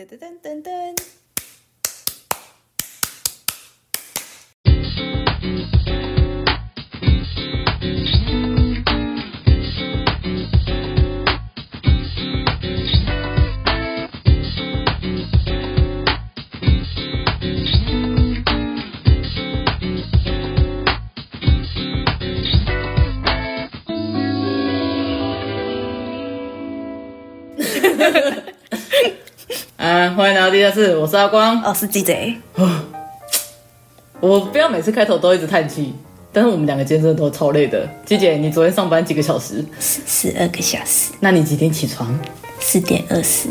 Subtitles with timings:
[0.00, 0.94] Dun, dun, dun,
[30.50, 32.34] 到地下室，我是阿光，我是鸡贼。
[34.18, 35.94] 我不要每次开头都一直叹气，
[36.32, 37.88] 但是我们两个今天真的都超累的。
[38.04, 39.64] 鸡姐，你昨天上班几个小时？
[39.78, 41.12] 十十二个小时。
[41.20, 42.18] 那你几点起床？
[42.58, 43.48] 四点二十。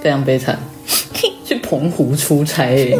[0.00, 0.58] 非常悲惨，
[1.44, 2.98] 去澎湖出差。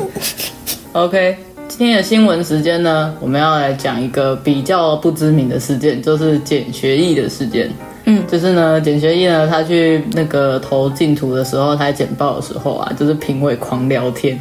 [0.92, 7.72] OK，今天的新闻时间呢，我们要来讲一个比较不知名的事件，就是简学义的事件。
[8.06, 14.38] 嗯，就是呢，简学义呢，他去那个投竞图的时候，他在简报的时候啊，就是评委狂聊天，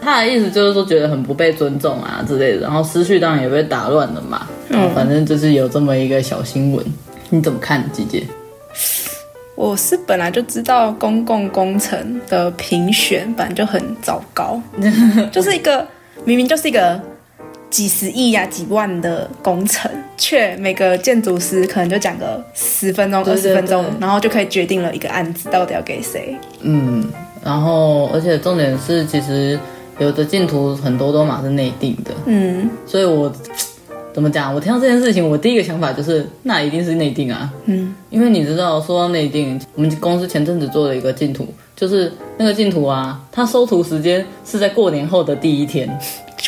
[0.00, 4.46] 他的意思就是说觉得很不被尊重啊之类的，然后思绪当然也被打乱了嘛。
[4.70, 6.84] 嗯，反正就是有这么一个小新闻，
[7.30, 8.24] 你怎么看，姐姐？
[9.54, 14.60] 我是本来就知道公共工程的评选本来就很糟糕，
[15.30, 15.86] 就是一个
[16.24, 17.00] 明明就是一个。
[17.68, 26.36] 几十亿呀、啊，几万的工程，却每个建筑师可能就讲个十分钟、二十分钟，然后就可以决定了一个案子到底要给谁。
[26.60, 27.04] 嗯，
[27.44, 29.58] 然后而且重点是，其实
[29.98, 32.12] 有的竞图很多都嘛是内定的。
[32.26, 33.30] 嗯，所以我
[34.14, 34.54] 怎么讲？
[34.54, 37.52] 我听到这件事情，我第一个想法就是，那一定是内定啊。
[37.66, 45.86] 嗯，因为你知道，说到内定，我们公司前阵子做了一个净土，就是那个净土啊，它收图时间是在过年后的第一天。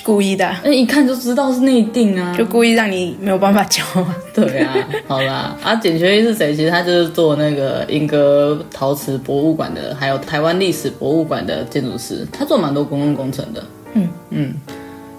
[0.08, 3.82] 故意的，那一看就知道是内定啊，就故意让你没有办法交。
[4.34, 4.74] 对啊，
[5.06, 6.54] 好啦，啊，简学义是谁？
[6.54, 13.62] 其实他就是做那个英歌陶瓷博物馆的，还有台湾历史博物馆的建筑师，他做蛮多公共工程的。
[13.92, 14.54] 嗯嗯，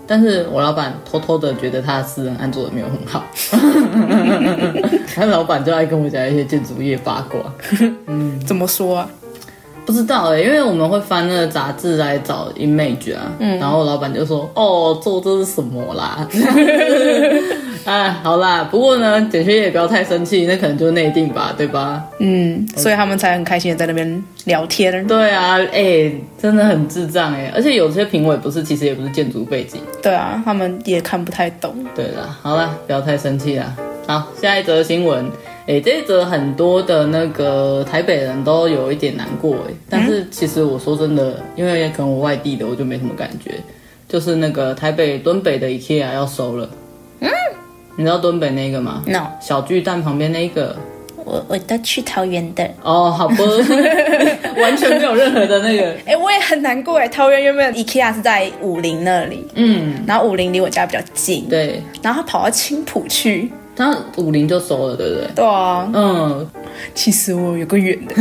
[0.07, 3.23] 但是我老板偷偷的觉得他的私人案做的没有很好，
[5.13, 7.39] 他老板就爱跟我讲一些建筑业八卦。
[8.07, 9.09] 嗯，怎么说啊？
[9.89, 16.27] 不知道哎、欸，因为我们会翻那个杂志来找 image 啊，嗯、然后老板就说：“哦，做这是什么啦？”
[17.85, 22.03] 哎， 好啦，不过呢，简学也不要太生气，那可能就是内定吧，对吧？
[22.19, 25.07] 嗯，所以他们才很开心的在那边聊天。
[25.07, 29.81] 对啊，哎、欸，真的很智障哎、欸，而且有些评委不是，其实也不是建筑背景。
[30.03, 31.73] 对啊，他们也看不太懂。
[31.95, 33.75] 对啦，好啦，不要太生气啦。
[34.05, 35.25] 好，下一则新闻。
[35.69, 43.51] 哎，这一则很多的那个台北人都有一点难过哎，但是其实我说真的，因为可能我外地的，我就没什么感觉。
[44.07, 46.67] 就是那个台北敦北的 IKEA 要收了，
[47.19, 47.29] 嗯，
[47.95, 50.75] 你知道敦北那个吗？No，小巨蛋旁边那个。
[51.23, 52.67] 我我都去桃园的。
[52.81, 53.43] 哦，好不，
[54.59, 55.95] 完全没有任何的那个。
[56.07, 63.51] 哎，我也很难过哎，桃园原本 IKEA 是在武林那里，嗯，然后武林离我家比较近，对，然后他跑到青浦去。
[63.79, 65.27] 他五零就收了，对不对？
[65.35, 66.45] 对啊，嗯，
[66.93, 68.13] 其实我有个远的，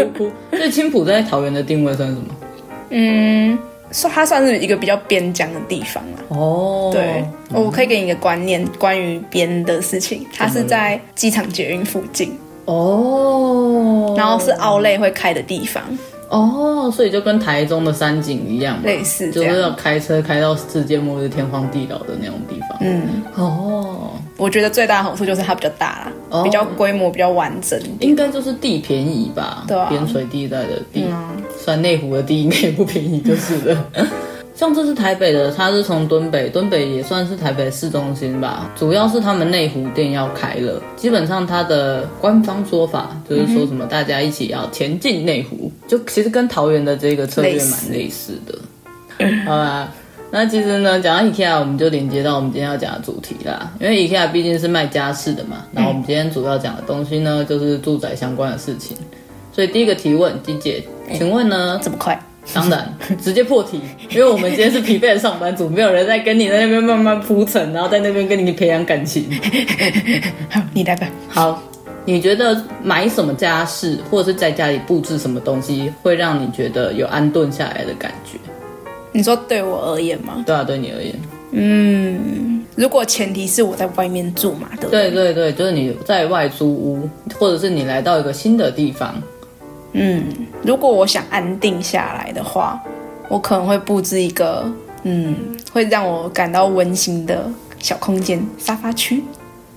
[0.56, 2.24] 所以青浦在桃园的定位算什么？
[2.88, 3.58] 嗯，
[3.90, 6.16] 说它算是一个比较边疆的地方啊。
[6.28, 12.34] 哦，对，我可以给你一个观念，关于边的事情，它是在机场捷运附近
[12.64, 15.82] 哦，然后是奥莱会开的地方。
[16.32, 22.78] 哦，所以就跟台中的山景一样，类似，就是要开车开到世界末日、天荒地老的那种地方。
[22.80, 23.02] 嗯，
[23.36, 29.64] 哦，我觉得最大的好处就是它比较大啦，哦、比较规模比较完整，应该就是地便宜吧？
[29.68, 31.04] 对啊，边陲地带的地，
[31.58, 33.76] 算内、嗯、湖的地应该也不便宜，就是的。
[34.54, 38.70] 像这是台北的，它是从敦北，敦北也算是台北市中心吧。
[38.76, 48.52] 主要是他们内湖店要开了，基本上它的官方说法就是说什么大家一起要前进内湖，嗯、就其实跟桃园的这个策略蛮类似的。
[48.52, 49.92] 似好吧，
[50.30, 53.72] 那其实呢，讲到 IKEA，我们就连接到我们今天要讲的主题啦。
[53.80, 58.96] 因为 IKEA 毕竟是卖家饰的嘛，然后我们今天主要讲的东西呢，就是住宅相关的事情。
[59.52, 62.20] 所以第一个提问，金姐，请问呢，这么快？
[62.52, 62.92] 当然，
[63.22, 63.80] 直接破题，
[64.10, 69.26] 因为我们今天是疲惫的上班族，没有人在跟你在那边慢慢铺陈，然后在那边跟你培养感情。
[70.50, 71.06] 好，你来吧。
[71.28, 71.62] 好，
[72.04, 78.38] 你觉得买什么家饰，或者是在家里布置什么东西，会让你觉得有安顿下来的感觉？
[79.12, 80.42] 你说对我而言吗？
[80.44, 81.14] 对啊，对你而言。
[81.52, 85.10] 嗯，如果前提是我在外面住嘛，对不对？
[85.10, 87.08] 对对对，就是你在外租屋，
[87.38, 89.22] 或者是你来到一个新的地方。
[89.92, 90.24] 嗯，
[90.62, 92.80] 如果我想安定下来的话，
[93.28, 94.64] 我可能会布置一个，
[95.02, 95.34] 嗯，
[95.72, 97.44] 会让我感到温馨的
[97.78, 99.22] 小空间——沙发区，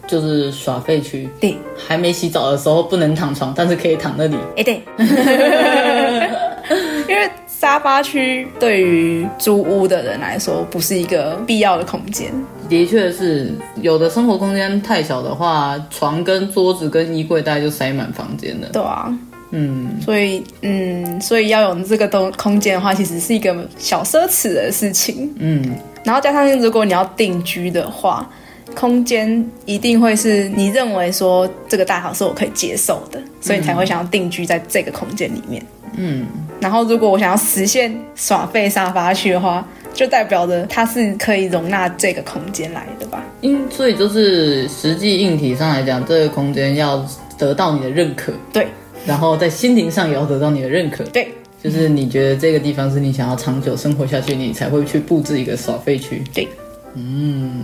[0.08, 1.30] 就是耍废区。
[1.40, 4.38] 对，还没洗澡的时候不能躺床，但是可以躺那里。
[4.58, 4.82] 哎，对，
[7.08, 7.30] 因为。
[7.48, 12.32] 沙发区对于租屋的人来说不是一个必要的空间。
[12.70, 13.52] 的确是，
[13.82, 18.68] 有的生活空间太小的话，床跟桌子跟衣柜大概就塞满房间了。
[18.72, 19.12] 对啊，
[19.52, 25.34] 嗯，所以嗯，所以要有这个东空间的话，其实是一个小奢侈的事情。
[25.40, 28.30] 嗯，然后加上如果你要定居的话。
[28.76, 35.64] 空间一定会是你认为说这个大小是我可以接受的，所以你才会想要定居在这个空间里面。
[35.96, 36.26] 嗯，
[36.60, 43.24] 然后如果我想要实现耍废沙发区的话，就代表着它是可以容纳这个空间来的吧？
[43.44, 47.06] 嗯，所以就是实际硬体上来讲，这个空间要
[47.38, 48.68] 得到你的认可，对，
[49.06, 51.30] 然后在心灵上也要得到你的认可，对，
[51.64, 56.48] 就是你觉得这个地方是你想要长久生活下去，你才会去布置一个耍废区，对，
[56.96, 57.64] 嗯。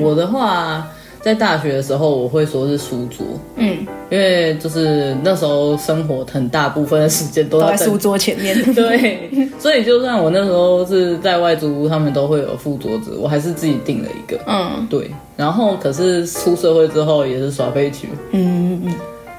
[0.00, 0.90] 我的话，
[1.20, 3.26] 在大学的时候，我会说是书桌，
[3.56, 9.28] 嗯，因为就是那时候生活很大部分的时间都在书桌前面， 对，
[9.58, 18.94] 所以就算我那时候是在外租屋，他们都会有副桌子，我还是自己订了一个，嗯，对，然后可是出社会之后也是耍废区，嗯嗯嗯，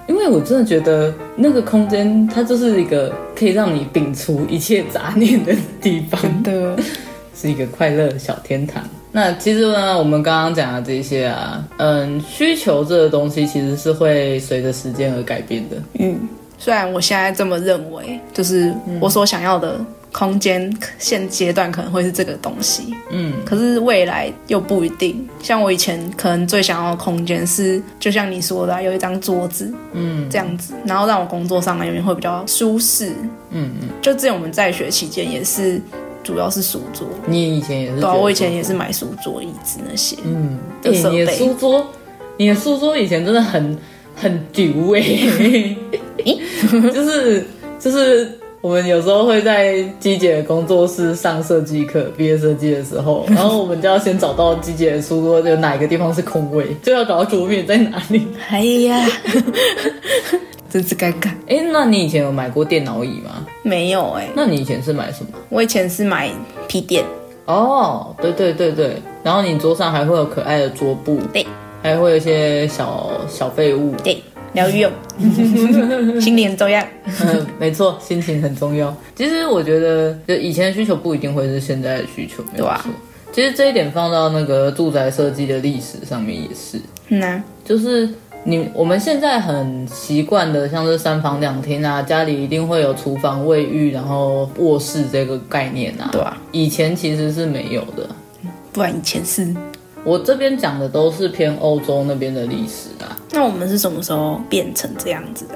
[0.07, 6.77] 因为我真的觉得那个空间它就是一个可以让你摒除一切杂念的地方，真的
[7.35, 8.83] 是一个快乐的小天堂。
[9.11, 15.77] 那其实呢，我们刚刚讲的这些啊，嗯，需求这个东西其实是会随着时间而改变的。
[15.99, 16.19] 嗯，
[16.57, 19.79] 虽然我现在这么认为，就是我所想要的
[20.17, 22.95] 空间，现阶段可能会是这个东西。
[23.09, 25.27] 嗯，可是未来又不一定。
[25.41, 33.09] 像我以前可能最想要的空间是，就像你说的啊，有一张桌子，嗯，这样子，然后让我工作上来永远会比较舒适。
[33.49, 35.81] 嗯嗯，就之前我们在学期间也是。
[36.23, 38.01] 主要是书桌，你以前也是？
[38.01, 40.17] 对啊，我以前也是买书桌、椅子那些。
[40.23, 41.85] 嗯，欸、你的书桌，
[42.37, 43.77] 你的书桌以前真的很
[44.15, 45.01] 很丢哎，
[46.91, 47.45] 就是
[47.79, 58.27] 就是我们有时候会在机姐的工作室上设计课，毕业设计的时候， 然后我们就要先找到机姐的书桌有哪一个地方是空位， 就要找到桌面在哪里。
[58.49, 59.07] 哎呀。
[60.67, 61.27] 真是尴尬。
[61.47, 63.45] 哎、欸，那你以前有买过电脑椅吗？
[63.61, 64.29] 没有哎、欸。
[64.35, 65.37] 那你以前是买什么？
[65.49, 66.31] 我以前是买
[66.67, 67.05] 皮垫。
[67.45, 68.99] 哦，对对对对。
[69.21, 71.19] 然后你桌上还会有可爱的桌布。
[71.31, 71.45] 对。
[71.83, 73.93] 还会有一些小小废物。
[74.03, 74.19] 对，
[74.55, 74.91] 疗愈哦。
[76.19, 76.81] 心情很重要。
[77.05, 78.95] 嗯， 没错，心情很重要。
[79.15, 82.91] 其实我觉得，就以前的需求不一定会是现在的需求，没有错。
[83.31, 86.79] 其实这一点放到那个住宅设计的历史上面也是。
[87.09, 87.43] 嗯啊。
[87.63, 88.09] 就是。
[88.47, 96.09] 你我们现在很习惯的，像是三房两厅啊，家里一定会有厨房、卫浴，然后卧室这个概念啊。
[96.11, 98.07] 对啊，以前其实是没有的。
[98.71, 99.51] 不然以前是，
[100.05, 103.17] 我这边讲的都是偏欧洲那边的历史啊。
[103.31, 105.55] 那我们是什么时候变成这样子的？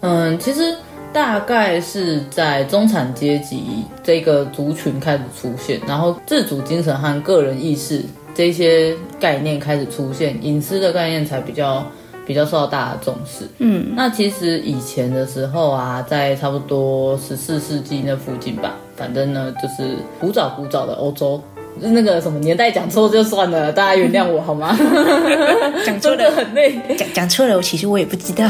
[0.00, 0.74] 嗯，其实
[1.12, 8.02] 大概是在中产阶级这个族群开始出现，然后自主精神和个人意识
[8.34, 11.84] 这些概念开始出现，隐私的概念才比较。
[12.24, 13.44] 比较受到大家重视。
[13.58, 21.42] 嗯，那其实以前的时候啊，在差不多十四世纪那附近吧，反正呢，就是古早古早的欧洲，
[21.80, 24.76] 那个什么年代讲错就算了，大家原谅我好吗？
[25.84, 28.48] 讲错了很累，讲讲错了，我其实我也不知道。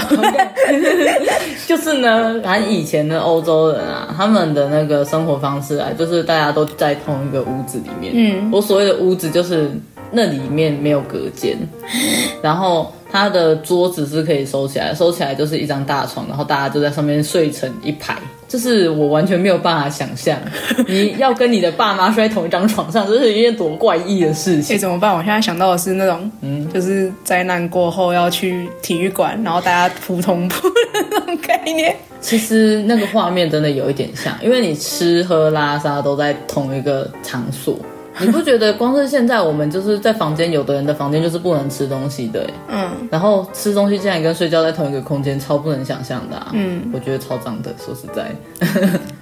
[1.66, 8.12] 就是呢，反正以前的欧洲人啊，他们的那个生活方式啊，就是大家都在同一个屋子里面。
[8.14, 9.70] 嗯，我所谓的屋子就是
[10.10, 11.56] 那里面没有隔间，
[12.42, 12.92] 然后。
[13.14, 18.16] 他的桌子是可以收起来，收起来就是一张大床，然后大家就在上面睡成一排，
[18.52, 20.38] 就是我完全没有办法想象，
[20.86, 24.76] 你要跟你的爸妈睡在同一张床上，这是一件多怪异的事情。
[24.76, 25.10] 哎，怎么办？
[25.10, 30.74] 我现在想到的是那种，嗯，就是灾难过后要去体育馆，然后大家扑通扑的
[31.10, 31.96] 那种概念。
[32.20, 37.74] 其实那个画面真的有一点像，因为你吃喝拉撒都在同一个场所。
[38.18, 48.30] 你不觉得光是现在我们就是在房间，有的人的房间就是不能吃东西的，嗯，然后吃东西竟然跟睡觉在同一个空间，超不能想象的，啊，嗯，我觉得超脏的，说实在，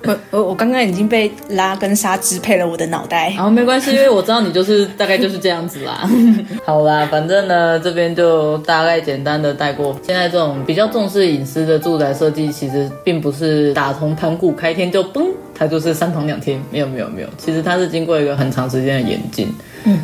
[0.05, 6.09] 我我我刚刚已经被拉跟沙支配了我的脑袋， 然后没关系，因为我知道你就是大概就是这样子啦，
[6.67, 15.27] 好啦，反正呢这边就大概简单的带过，现在这种比较重视隐私的住宅设计，其实并不是打从盘古开天就崩。
[15.61, 19.47] 它就是三房两厅，没有没有没有，其实它是经过一个很长时间的演进。
[19.85, 20.01] 嗯，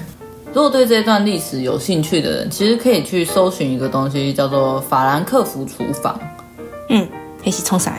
[0.52, 6.20] 如果对这段历史有兴趣的人，其实可以去搜寻一个东西，叫做法兰克福厨房。
[6.90, 7.08] 嗯，
[7.42, 7.98] 黑是冲啥？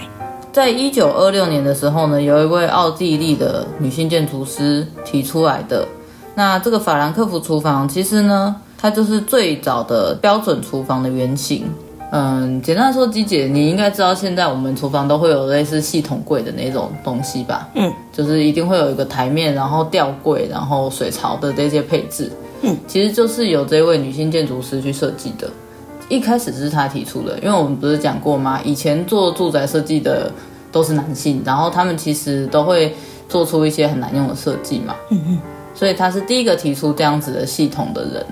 [0.53, 5.83] 在一九二六年的时候呢，有一位奥地利的女性建筑师提出来的。
[6.35, 11.65] 那这个法兰克福厨房，其实呢，它就是最早的标准厨房的原型。
[12.09, 17.67] 嗯，简单说，鸡姐，你应该知道现在我们厨房都会有类似系统柜的那种东西吧？
[17.75, 22.31] 嗯，就是一定会有一个台面，然后吊柜，然后水槽的这些配置。
[22.61, 25.49] 嗯，其实就是有这位女性建筑师去设计的。
[26.07, 28.61] 一开始是她提出的，因为我们不是讲过吗？
[28.63, 30.31] 以前做住宅设计的
[30.71, 32.95] 都是男性，然后他们其实都会
[33.27, 34.95] 做出一些很难用的设计嘛。
[35.09, 35.39] 嗯嗯，
[35.75, 38.25] 所以他是第一个提出这样子的系统的人。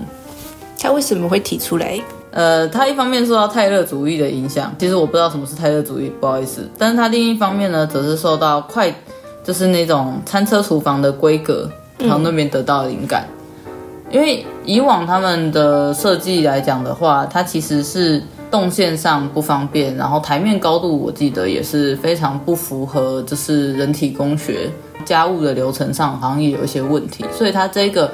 [0.78, 2.00] 他为什么会提出来？
[2.36, 6.68] 呃，他一方面受到泰勒主义的影响，其实我不知道什么是泰勒主义，不好意思。
[6.76, 8.94] 但是他另一方面呢，则是受到快，
[9.42, 11.66] 就是那种餐车厨房的规格，
[11.98, 13.26] 从那边得到灵感。
[13.64, 13.72] 嗯。
[14.12, 24.70] 因为以往他们的设计来讲的话，它其实是动线上不方便，然后台面高度我记得也是非常不符合，就是人体工学
[25.06, 28.10] 家务的流程上好像也有一些问题，所以他这个，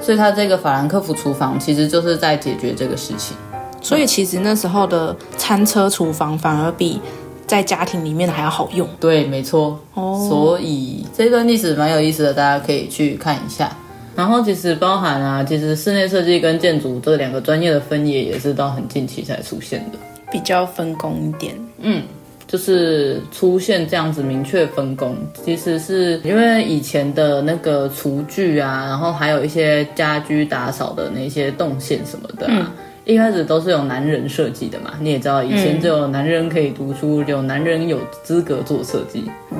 [0.00, 3.36] 所以他这个法兰克福厨房其实就是在解决这个事情。
[3.80, 7.00] 所以其实那时候的餐车厨房反而比
[7.46, 8.88] 在家庭里面的还要好用。
[8.98, 9.78] 对，没错。
[9.94, 13.70] 哦，所以这段历史蛮有意思的，大家可以去看一下。
[14.16, 19.98] 然后其实包含啊，其实室内设计跟建筑这两个专业的分野也是到很近期才出现的，
[20.32, 21.54] 比较分工一点。
[21.82, 22.02] 嗯，
[22.48, 25.14] 就是出现这样子明确分工，
[25.44, 32.52] 其实是因为以前的那个厨具啊，然后还有一些家居打扫的那些动线什么的啊。
[32.56, 32.66] 嗯
[33.06, 39.30] 一开始都是有男人设计的嘛，你也知道，以前只有男人可以读书，有男人有资格做设计。
[39.52, 39.58] 嗯，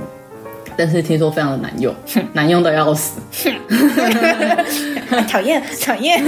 [0.76, 1.94] 但是听说非常的难用，
[2.32, 3.20] 难用的要死。
[5.28, 6.20] 讨厌 讨厌。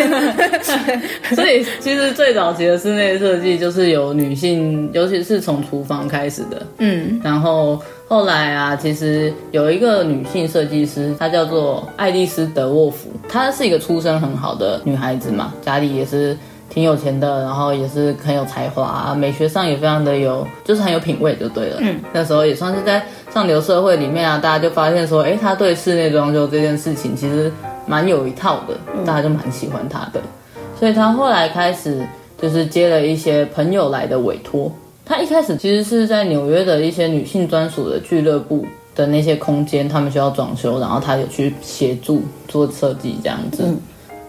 [1.34, 6.64] 所以其实最早期的室内设计就是由女性，尤其是从厨房开始的。
[6.78, 16.36] 嗯，然后后来啊，其实有一个女性设计师，她叫做爱丽丝·德沃夫，她是一个出身很好的女孩子嘛，家里也是。
[16.70, 21.78] 挺有钱的，然后也是很有才华，啊美学上也非常的有，就是很有品味就对了。
[21.80, 27.50] 嗯，那时候也算是在上流社会里面啊，大家就发现说，哎，他对室内装修这件事情其实
[27.86, 30.20] 蛮有一套的，大家就蛮喜欢他的。
[30.56, 32.06] 嗯，所以他后来开始
[32.40, 34.70] 就是接了一些朋友来的委托。
[35.06, 43.62] 他一开始其实是在纽约的一些女性专属的俱乐部的那些空间，他们需要装修，然后他有去协助做设计这样子。
[43.66, 43.80] 嗯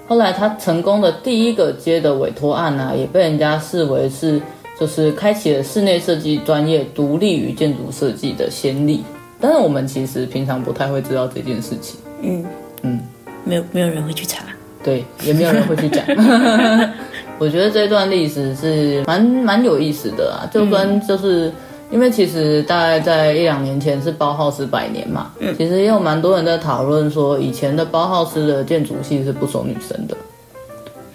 [0.10, 4.42] 后来他成功的第一个接的委托案呢、啊，也被人家视为是
[4.80, 9.04] 就是开启了室内设计专业独立于建筑设计的先例。
[9.40, 12.00] 但是我们其实平常不太会知道这件事情。
[12.24, 12.44] 嗯
[12.82, 13.00] 嗯，
[13.46, 14.44] 没有没有人会去查，
[14.84, 16.04] 对，也没有人会去讲。
[17.38, 21.54] 我觉得这段历史是蛮蛮有意思的啊，就跟就是。
[21.92, 30.16] 因为其实大概在一两年前是包浩斯百年嘛，嗯，其实也有蛮多人在讨论说，以前的包浩斯的建筑系是不收女生的，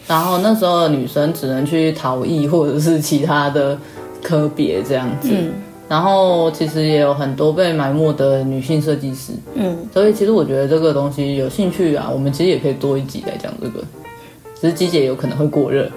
[0.09, 3.79] 然后那时候的女生只能去陶艺或者是其他的
[4.21, 5.53] 科别这样子，嗯，
[5.89, 13.81] 然后其实也有很多被埋没的女性设计师，嗯，所以其实我觉得这个东西有兴趣啊，我们其实也可以多一集来讲这个，
[14.61, 15.89] 只是鸡姐有可能会过热，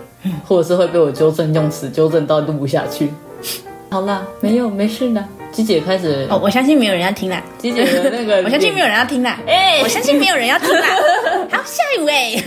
[0.48, 3.10] 或者是会被我纠正用词纠正到录不下去。
[3.89, 5.24] 好了，没有，没事的。
[5.51, 7.41] 鸡姐开始哦，我相信没有人要听啦。
[7.58, 9.39] 鸡姐的那个， 我相信没有人要听啦。
[9.48, 10.86] 哎，我相信没有人要听啦。
[11.50, 12.44] 好，下一位。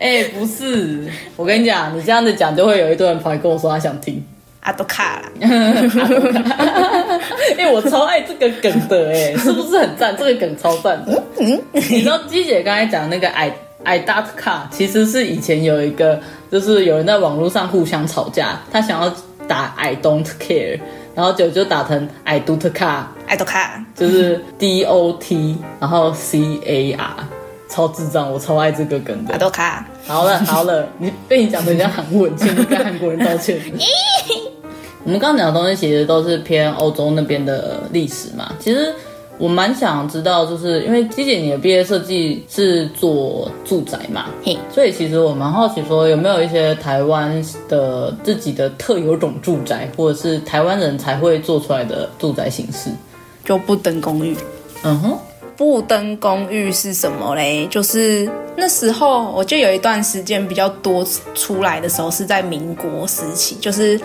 [0.00, 4.24] 哎，不是，我跟你讲，你这样子讲，就会有一堆人跑来跟我说他想听。
[4.60, 5.30] 阿多卡啦。
[7.56, 10.16] 因为我超爱这个梗的，哎，是不是很赞？
[10.16, 11.22] 这个梗超赞的。
[11.38, 13.52] 嗯，你知道鸡姐刚才讲那个 I
[13.84, 16.18] I dot car，其实是以前有一个。
[16.48, 19.12] 就是有人在网络上互相吵架，他想要
[19.48, 20.78] 打 I don't care，
[21.14, 27.16] 然后就就打成 I do care，I do care，就是 D O T，然后 C A R，
[27.68, 29.34] 超智障，我超爱这个梗的。
[29.34, 29.82] I do care。
[30.06, 33.60] 好了好了，你被你讲的人家韩文，请你跟韩国人道歉。
[35.04, 38.94] 我们刚刚讲的东西其实都是偏欧洲那边的历史嘛，其实。
[39.38, 52.88] 我蛮想知道，就是因为鸡姐你的毕业设计是做住宅嘛，嘿，所以其实我蛮好奇说，有没有一些台湾的自己的特有种住宅，或者是台湾人才会做出来的住宅形式？
[53.44, 54.34] 就不登公寓。
[54.82, 55.18] 嗯哼，
[55.54, 57.66] 不登公寓是什么嘞？
[57.66, 58.26] 就是
[58.56, 64.00] 那时候我就有一段时间比较多出来的时候，是在民国时期，就是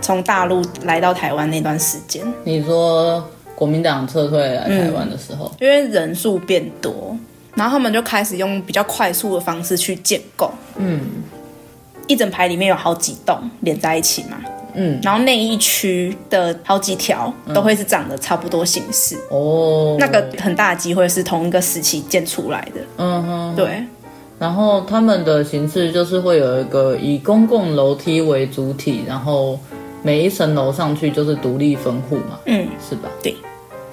[0.00, 2.24] 从大陆来到台湾那段时间。
[2.44, 3.24] 你说？
[3.56, 7.16] 国民党撤退来台湾的时候，嗯，因为人数变多，
[7.54, 10.52] 然后他们就开始用比较快速的方式去建构。
[10.76, 11.00] 嗯，
[12.06, 14.36] 一整排里面有好几栋连在一起嘛。
[14.78, 19.16] 嗯，然后那一区的好几条都会是长得差不多形式。
[19.30, 22.80] 哦，那个很大的机会是同一个时期建出来的。
[22.98, 23.82] 嗯哼，对。
[24.38, 29.58] 然后他们的形式就是会有一个以公共楼梯为主体，然后
[30.06, 33.08] 每一层楼上去就是独立分户嘛，嗯，是吧？
[33.20, 33.34] 对。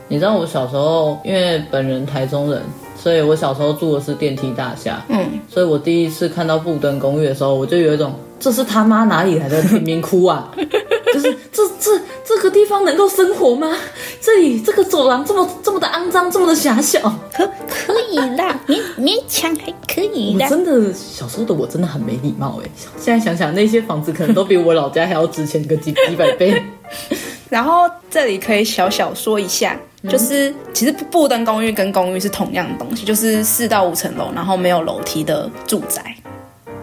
[0.08, 2.62] 你知道我小时候，因为本人台中人，
[3.04, 10.50] 所以我小时候住的是电梯大厦，嗯，所以我第一次看到布登公寓的时候，我就有一种这是他妈哪里来的贫民窟啊？
[11.14, 13.76] 就是这这这个地方能够生活吗？
[14.22, 17.02] 这里这个走廊这么这么的肮脏，这么的狭小，
[17.34, 20.46] 可可以啦， 勉勉强还可以啦。
[20.46, 26.64] 我真的小时候的我真的很没礼貌哎，现在想想那些房子可能都比我老家还要值钱个几几百倍。
[27.52, 29.78] 然后这里可以小小说一下，
[30.10, 36.04] 就是其实布登公寓跟公寓是同样的东西，就是四到五层楼，然后没有楼梯的住宅。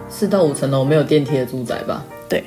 [0.08, 2.02] 四到五层楼没有电梯的住宅吧？
[2.28, 2.42] 对，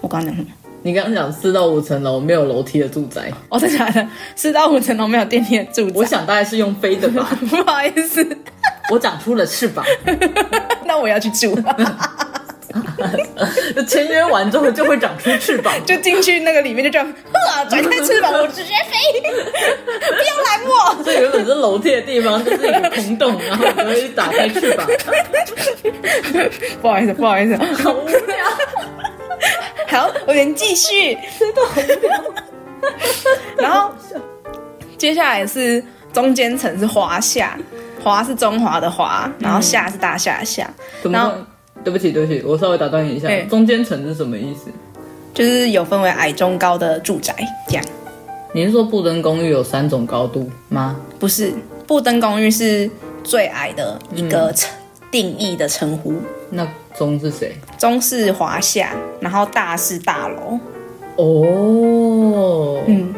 [0.00, 0.48] 我刚刚讲什么？
[0.84, 4.06] 你刚刚讲四到五层楼没有楼梯的住宅，哦，真的假的？
[4.36, 7.28] 四到五层楼没有电梯的住宅，我想大概是用飞的吧。
[7.48, 8.26] 不好意思，
[8.90, 9.84] 我长出了翅膀，
[10.84, 11.56] 那我要去住。
[13.86, 21.02] 签约完之后就会长出翅膀， 就进去那个里面就这样，呵，展开翅膀， 我直接飞，不要拦我。
[21.04, 24.86] 这原本是楼梯的地方，就是一个空洞，然后我就一打开翅膀。
[26.80, 28.36] 不好意思，不好意思，好无聊。
[29.88, 32.20] 好，我们继续，真的好无聊。
[33.58, 33.92] 然后
[34.96, 37.58] 接下来是中间层是华夏，
[38.02, 40.68] 华是中华的华，然后夏是大夏的夏，
[41.02, 41.32] 然后。
[41.84, 43.28] 对不起，对不起，我稍微打断你一下。
[43.28, 44.70] 欸、中间层是什么意思？
[45.34, 47.34] 就是有分为矮、中、高的住宅，
[47.66, 47.84] 这样。
[48.52, 50.94] 你是说布登公寓有三种高度吗？
[51.18, 51.52] 不是，
[51.86, 52.90] 布登公寓是
[53.24, 54.70] 最矮的一个称
[55.10, 56.12] 定义的称呼。
[56.12, 57.56] 嗯、那中是谁？
[57.78, 60.58] 中是华夏，然后大是大楼。
[61.16, 63.14] 哦，嗯，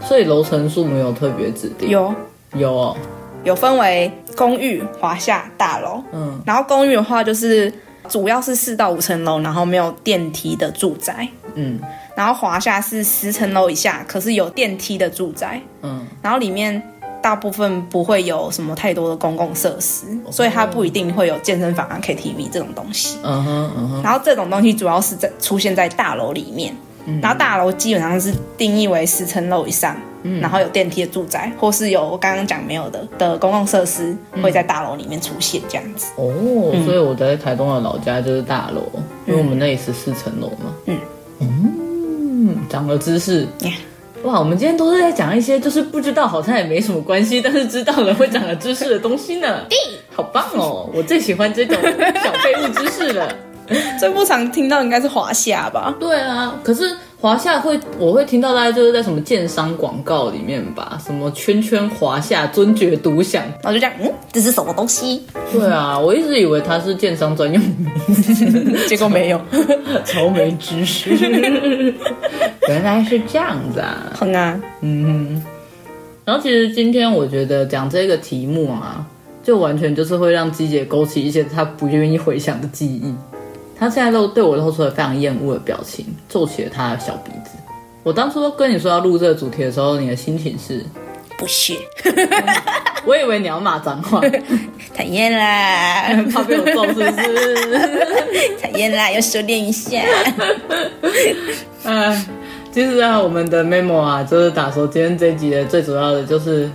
[0.00, 1.88] 所以楼层数没有特别指定。
[1.90, 2.14] 有
[2.56, 2.96] 有、哦，
[3.44, 6.02] 有分为公寓、华夏、大楼。
[6.12, 7.72] 嗯，然后公寓的话就是。
[8.12, 11.26] 主要是四到五层楼，然后没有电梯的住宅。
[11.54, 11.80] 嗯，
[12.14, 15.58] 然后华夏是十层楼以下，可是有电梯的住宅。
[15.80, 16.82] 嗯，然后里面
[17.22, 23.16] 大部分不会有什么太多的公共设施，哦、所以它不一定会有健身房啊、KTV 这种东西。
[23.22, 24.02] 嗯哼嗯哼。
[24.02, 26.76] 然后这种东西主要是在出现在大楼里面。
[27.06, 29.96] 嗯、然后大楼基本上是定义为十层楼以上。
[30.24, 36.12] 嗯、然后有电梯的住宅，或是有我刚刚讲没有的的公共设施，会在大楼里面出现这样子。
[36.14, 40.72] 哦，嗯、所以我在台东的老家就是大楼，嗯、因为我们那里是四层楼嘛。
[40.86, 40.96] 嗯
[41.40, 43.44] 嗯，长了知识。
[43.58, 43.72] Yeah.
[44.22, 49.62] 哇，我们今天都是在讲一些就是不知道好像也没什么关系，但是知道了会长了知识的东西呢。
[49.68, 49.76] 对，
[50.14, 50.88] 好棒哦！
[50.94, 53.34] 我最喜欢这种小废物知识了。
[53.98, 55.94] 最不常听到应该是华夏吧？
[55.98, 56.96] 对啊，可是。
[57.22, 65.22] 华夏会，我会听到大家就是在什么建商广告里面吧，什么圈圈华夏尊爵独享，然后就这样，嗯，这是什么东西？
[65.52, 69.40] 对啊，我一直以为它是建商专用名字， 结果没有，
[70.04, 71.10] 超没知识，
[72.66, 75.40] 原来是这样子啊，哼啊，嗯，
[76.24, 79.06] 然后其实今天我觉得讲这个题目啊，
[79.44, 83.14] 就完全就是会让鸡姐勾起一些她不愿意回想的记忆。
[83.82, 87.50] 他现在都对我露出了非常厌恶的表情，皱起了他的小鼻子。
[88.04, 90.84] 我当初跟你说要录这个主题的时候，你的心情是
[91.36, 91.78] 不屑。
[93.04, 94.20] 我以为你要骂脏话，
[94.96, 97.78] 讨厌啦， 怕被我揍是不是？
[98.62, 100.00] 讨厌啦，要收敛一下。
[101.82, 102.24] 哎，
[102.70, 106.70] 其实啊，我们的 memo 啊，就是打说今天这一集的最主要的就是。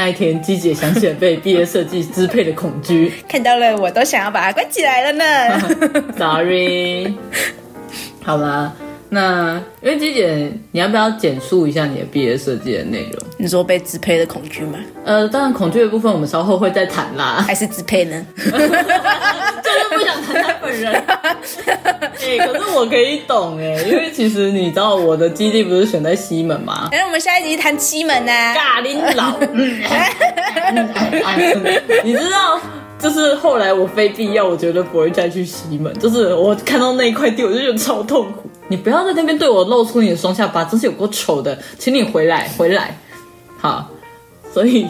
[0.00, 5.24] 那一天，鸡姐想起了被毕业设计支配的恐惧， 看到了，我都想要把它关起来了呢。
[6.16, 7.14] Sorry，
[8.24, 8.72] 好吧，
[9.12, 13.20] 那因为鸡姐，你要不要简述一下你的毕业设计的内容？
[13.36, 14.78] 你说被支配的恐惧吗？
[15.04, 17.44] 呃，当然，恐惧的部分我们稍后会再谈啦。
[17.44, 18.24] 还是支配呢？
[18.36, 18.60] 就是
[19.90, 20.92] 不想谈他本人。
[22.22, 26.88] 哎、欸，可是我可以懂哎，因为其实你知道我的基地不是选在西门吗？
[26.92, 28.54] 哎我们下一集谈西门呢、啊？
[28.54, 29.40] 咖喱老，
[32.04, 32.60] 你知道，
[32.98, 35.92] 就是后来我非必要，我绝对不会再去西门。
[35.98, 38.49] 就是我看到那一块地，我就觉得超痛苦。
[38.70, 42.96] 你不要在那边对我露出你的双下巴，真是有够丑的，请你回来，回来。
[43.58, 43.90] 好，
[44.54, 44.86] 所以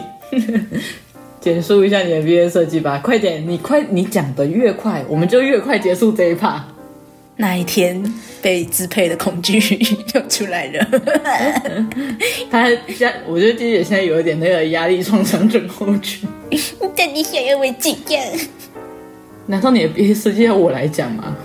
[1.41, 3.43] 简述一下你的毕业设计吧，快点！
[3.49, 6.63] 你快，你讲的越快，我们就越快结束这一趴。
[7.37, 8.01] 那一天
[8.39, 10.87] 被支配的恐惧就出来了。
[12.51, 16.29] 他现，我觉得鸡姐现在有一点那个压力创伤症候群。
[16.51, 16.57] 你
[16.95, 18.31] 到底想要为几件？
[19.47, 21.35] 难道你的毕业设计要我来讲吗？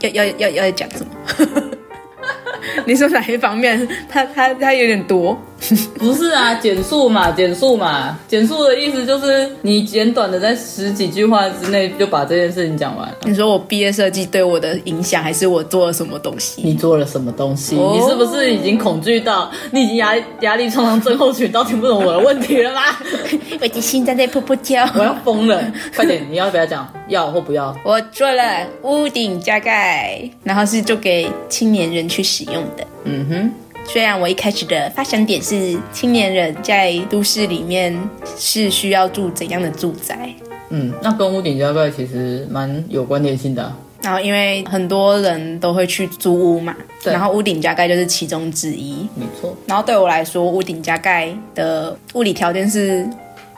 [0.00, 1.12] 要要要要讲什么？
[2.86, 3.86] 你说哪一方面？
[4.08, 5.40] 他他他有点多。
[5.98, 13.12] 不是啊，简述嘛，简述嘛，简述的意思就是你简短的在十几句话之内就把这件事情讲完。
[13.24, 16.62] 你说我毕业设计对我的影响，还是我做了什么东西？
[16.64, 17.76] 你做了什么东西？
[17.76, 22.80] 哦、你是不是已经恐惧到你已经压压力创伤症候群，到听不懂我的问题了吗？
[23.60, 25.60] 我的心脏在噗噗跳，我要疯了！
[25.94, 26.88] 快点，你要不要讲？
[27.08, 27.76] 要或不要？
[27.84, 28.42] 我做了
[28.82, 32.86] 屋顶加盖，然后是做给青年人去使用的。
[33.04, 33.52] 嗯哼。
[33.88, 37.98] 虽然我一开始的发想点是青年人在都市里面
[38.36, 40.30] 是需要住怎样的住宅，
[40.68, 43.74] 嗯，那跟屋顶加盖其实蛮有关联性的啊。
[44.02, 49.56] 然后因为很多人都会去租屋嘛，对，然后屋顶加盖就是其中之一，没错。
[49.66, 53.08] 然后对我来说，屋顶加盖的物理条件是。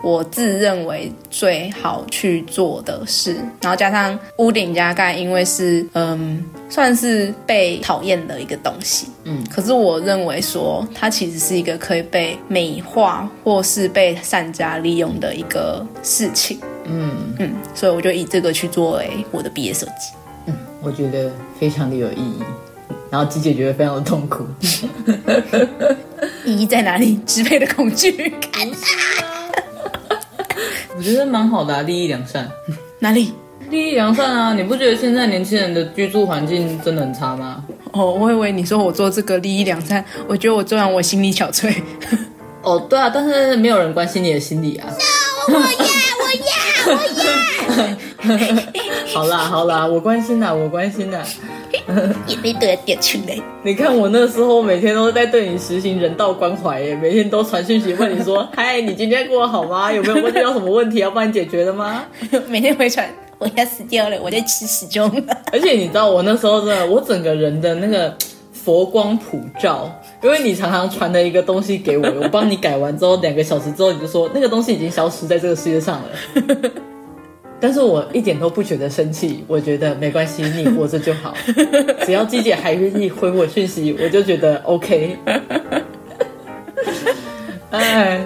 [0.03, 17.11] 我自认为最好去做的事，然后加上屋顶加盖，因为是嗯，算是被讨厌的一个东西，嗯，可是我认为说它其实是一个可以被美化或是被善加利用的一个事情，嗯。
[17.39, 20.13] 嗯，所以我就以这个去作为我的毕业设计，
[20.47, 22.43] 嗯，我觉得非常的有意义，
[23.11, 24.47] 然后机姐觉得非常的痛苦，
[26.45, 27.19] 意义在哪里？
[27.27, 28.13] 支配的恐惧。
[28.53, 28.69] 感。
[31.01, 32.47] 我觉得蛮好的啊，利益良善。
[32.99, 33.33] 哪里？
[33.71, 34.53] 利益良善啊！
[34.53, 37.65] 你不觉得现在年轻人的居住环境真的很差吗？
[37.93, 41.75] 哦，我以为你说我做这个利益良善，我觉得我做完我心里憔悴。
[42.63, 44.87] 哦，对啊，但是没有人关心你的心理啊。
[45.49, 46.10] No, 我要，我要，我要。
[49.13, 51.23] 好啦，好啦，我关心啦，我关心啦。
[52.27, 53.37] 也没得点出来。
[53.63, 59.93] 你看我那时候每天都在对你实行人道关怀耶，每天都传讯息问你说：“嗨，你今天过得好吗？
[59.93, 60.41] 有没有问题？
[60.41, 62.05] 有什么问题要帮你解决的吗？”
[62.49, 65.11] 每天会传，我要死掉了，我在吃屎中。
[65.53, 68.15] 而且你知道我那时候真的，我整个人的那个
[68.53, 69.91] 佛光普照，
[70.23, 76.09] 因为你常常传的一个东西给我，我帮你改完之后，两个小时之后你就说那个东西已经消失在这个世界上了。
[77.63, 81.35] 但是我一点都不觉得生气，我觉得没关系，你活着就好，
[82.07, 85.17] 只要季姐还愿意回我讯息，我就觉得 OK。
[87.71, 88.25] 哎，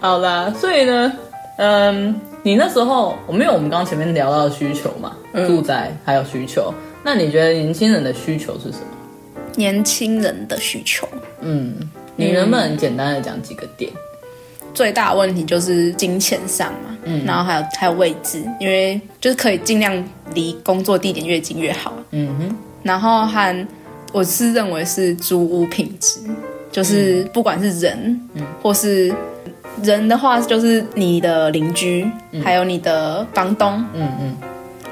[0.00, 1.12] 好啦，所以呢，
[1.58, 6.74] 嗯，你那时候我没有我们刚刚前面聊到的需求嘛，嗯、住宅还有需求，
[7.04, 8.86] 那你觉得年轻人的需求是什么？
[9.56, 11.06] 年轻人的需求，
[11.40, 11.74] 嗯，
[12.16, 13.90] 你能不能简单的讲几个点？
[14.74, 19.92] 最大的问题就是金钱上嘛，嗯，然后还有还有位置，因为就是可以尽量
[20.34, 23.68] 离工作地点越近越好，嗯哼，然后和
[24.12, 26.20] 我是认为是租屋品质，
[26.70, 29.14] 就是不管是人，嗯，或是
[29.82, 34.36] 人的话，就是你的邻居，嗯，还有你的房东，嗯嗯，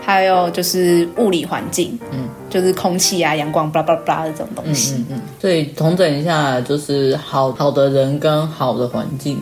[0.02, 9.38] 还有就是物理环境，嗯，就是空气啊、阳光，巴拉巴拉的这种东西，嗯嗯嗯，所以统整一下，就是好好的人跟好的环境。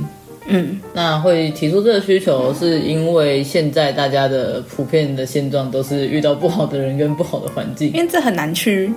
[0.51, 8.91] 嗯，那会提出这个需求，是因为现在大家的普遍的现状都是遇到不好的人跟不好的环境，因为这很难去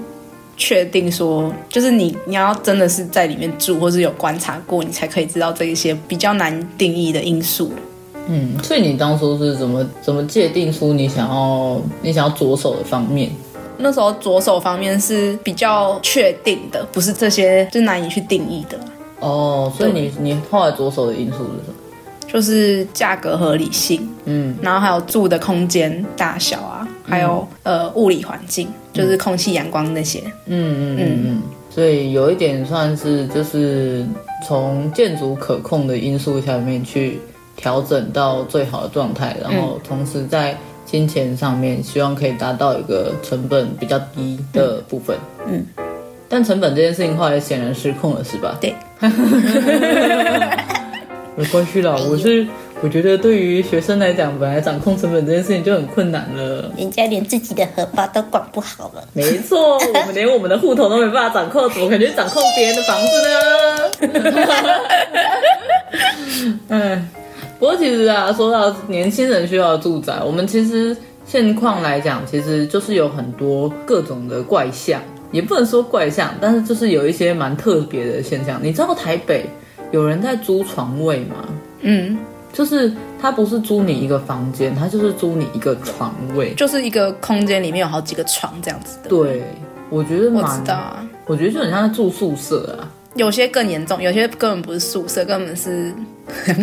[0.55, 7.73] 确定说，就是你你要真的是在里面住，或是有观察过，你才可以知道这一些比较难定义的因素。
[8.27, 13.29] 嗯，所以你当初是怎么怎么界定出你想要你想要着手的方面？
[13.81, 18.79] 那时候左手方面是比较确定的，不是这些就难以去定义的。
[19.19, 21.75] 哦，所以你你后来左手的因素是什么？
[22.27, 34.07] 就是价格合理性，嗯，然后还有住的空间大小啊，还有、嗯、呃物理环境，就是空气、阳光那些，嗯嗯嗯嗯，所以有一点算是就是
[34.47, 37.19] 从建筑可控的因素下面去
[37.57, 40.57] 调整到最好的状态，然后同时在
[40.91, 45.65] 金钱上面希望可以达到一个成本比较低的部分，嗯。
[46.27, 48.57] 但成本这件事情后来显然失控了，是吧？
[48.59, 48.75] 对，
[51.37, 51.95] 没关系啦。
[52.09, 52.45] 我是
[52.81, 56.69] 我觉得对于学生来讲，本来掌控成本这件事情就很困难了。
[56.77, 59.01] 人家连自己的荷包都管不好了。
[59.13, 63.37] 没错， 我们连我们的户头都没办法掌控，怎么可能掌控别人的房子呢？
[66.69, 67.09] 嗯，
[67.61, 70.97] 不过其实啊，说到年轻人需要住宅，我们其实
[71.27, 74.99] 现况来讲，其实就是有很多各种的怪象。
[75.31, 78.59] 也不能说怪象，但是就是有一些蛮特别的现象。
[78.63, 79.45] 你知道台北
[79.91, 81.35] 有人在租床位吗？
[81.81, 82.17] 嗯，
[82.51, 89.09] 就是他不是租你一个房间，他就是租你一个床位，就是一个空间里面有好几个床这样子的。
[89.09, 89.43] 对，
[89.91, 92.89] 我觉得蛮，我知道啊，我觉得就很像在住宿舍啊。
[93.15, 95.93] 有些更严重，有些根本不是宿舍，根本是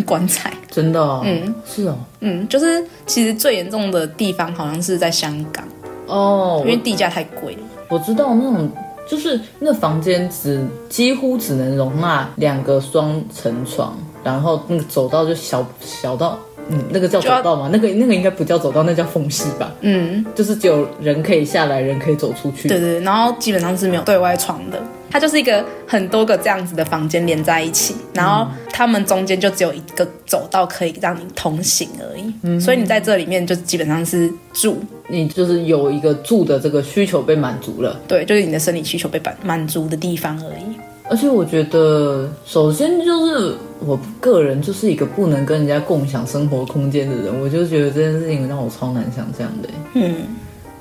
[0.05, 0.53] 棺材。
[0.69, 1.21] 真的哦？
[1.25, 5.67] 嗯，是哦，嗯，就是其实最严重的地方好像是在香港
[6.07, 7.61] 哦，因为地价太贵了。
[7.89, 8.69] 我知道那种
[9.07, 16.37] 就是那房间只几乎只能容纳两个双层床，然后那个走道就小小到。
[16.69, 17.69] 嗯，那个叫走道吗？
[17.71, 19.73] 那个那个应该不叫走道，那叫缝隙吧。
[19.81, 22.67] 嗯，就是只有人可以下来，人可以走出去。
[22.67, 24.79] 对对，然后基本上是没有对外窗的，
[25.09, 32.33] 它就是一个很多个这样子的房间连在一起，然后他们中间就只有一个走道可以让你通行而已。
[32.43, 34.77] 嗯，所以你在这里面就基本上是住，
[35.07, 37.99] 你就是有一个住的这个需求被满足了。
[38.07, 40.77] 对，就是你的生理需求被满满足的地方而已。
[41.09, 49.69] 而且我觉得，首先就是我个人就是一个不能跟人家共享生活空间的人，我就觉得这件事情让我超难想象的。
[49.95, 50.15] 嗯，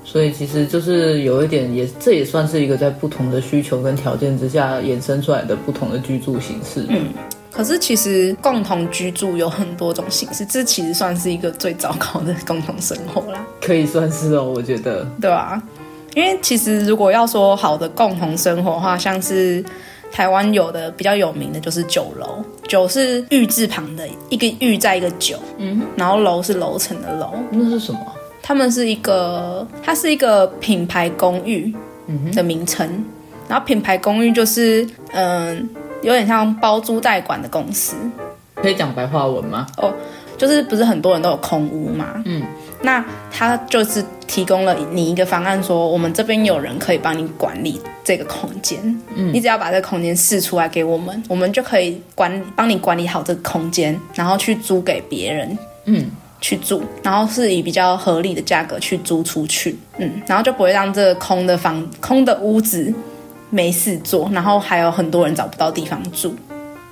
[0.05, 6.85] 所以其实就是有一点也，也这也算是一个在不同的需求跟条件之下衍生出来的不同的居住形式。
[6.91, 7.07] 嗯，
[7.51, 13.47] 可是其实共同居住有很多种形式，这其实算是一个最糟糕的共同生活啦。
[13.63, 15.07] 可以算是哦，我觉得。
[15.23, 15.63] 对啊，
[16.15, 19.65] 因为其实如果要说好的共同生活的话，像是。
[20.11, 27.35] 台湾有的比较有名的就是酒楼，酒是玉字旁的一个玉在一个酒，嗯，然后楼是楼层的楼。
[27.51, 28.01] 那是什么？
[28.43, 31.73] 他们是一个，它是一个品牌公寓
[32.33, 33.05] 的名称，嗯、
[33.49, 35.63] 然后品牌公寓就是嗯、呃，
[36.03, 37.95] 有点像包租代管的公司。
[38.57, 39.67] 可以讲白话文吗？
[39.77, 39.93] 哦，
[40.37, 42.43] 就是不是很多人都有空屋嘛，嗯。
[42.81, 48.79] 那他就是提供了你一个方案，说我们这边有人可以帮你管理这个空间，
[49.17, 56.09] 嗯，你只要把这个空间试出来给我们，我们就可以管帮你管理好这个空间，然后去租给别人，嗯，
[56.41, 62.95] 去住，然后是以比较合理的价格去租出去，嗯，然后就不会让这个空的房空的屋子
[63.51, 66.33] 没事做，然后还有很多人找不到地方住，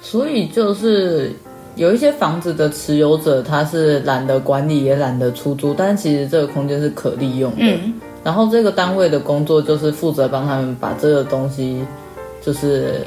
[0.02, 1.32] 所以就是。
[1.76, 7.58] 有一些房子的持有者，他是懒得管理，也懒得出租，但是其实这个空间是可利用的。
[7.60, 7.92] 嗯，
[8.24, 11.84] 然后这个单位的工作就是负责帮他们把这个东西，
[12.42, 13.02] 就是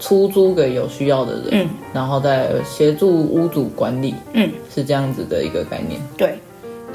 [0.00, 4.16] 出租给有需要的人，嗯，然后再协助屋主管理。
[4.32, 6.00] 嗯，是这样子的一个概念。
[6.16, 6.40] 对，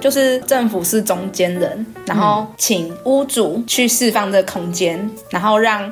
[0.01, 5.89] 就是政府是中间人，然后请屋主去释放这个空间，然后让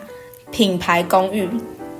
[0.51, 1.47] 品牌公寓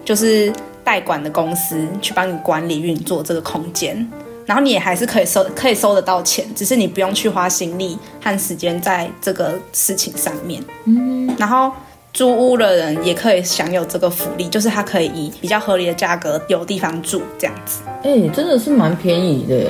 [0.04, 0.52] 就是。
[0.84, 4.06] 代管的公司去帮你管理运作这个空间，
[4.46, 10.62] 然后你也还是可以收，可以收得到钱，只是你不用去花心力和时间在这个事情上面。
[10.86, 11.72] 嗯，然后
[12.12, 17.82] 租屋的人也可以享有这个福利，就是他可以以比较合理的价格有地方住这样子。
[18.04, 19.66] 哎、欸，真的是蛮便宜的。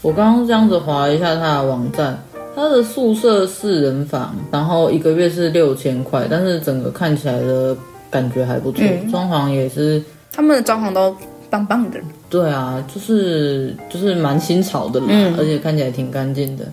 [0.00, 2.22] 我刚刚这样子划一下他的网站，
[2.54, 7.76] 他的宿舍四人房，然后一个月是六千块，但是整个看起来的
[8.08, 10.00] 感觉还不错，装、嗯、潢也是。
[10.34, 11.16] 他们的装潢都
[11.48, 16.64] 棒棒的，对啊，就是就是蛮新潮的啦，嗯，而且看起来挺干净的。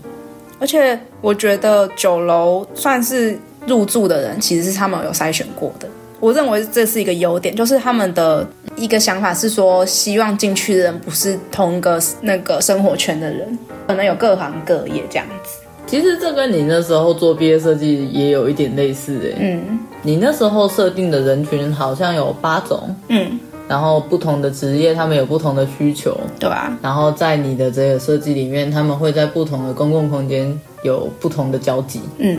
[0.59, 5.87] 而且我觉得酒楼算是入住的人，其实是他们有筛选过的。
[6.19, 15.59] 我认为这是一个优点，就是他们的一个想法是说，希望进去的人不是同一个那个生活圈的人，可能有各行各业这样子。
[15.87, 19.35] 其实这跟你那时候做毕业设计也有一点类似诶。
[19.39, 22.95] 嗯，你那时候设定的人群好像有八种。
[23.09, 23.39] 嗯。
[23.71, 26.77] 然后不同的职业，他们有不同的需求，对啊。
[26.81, 32.01] 然后在你的这个设计里面，他们会在不同的公共空间有不同的交集。
[32.17, 32.37] 嗯，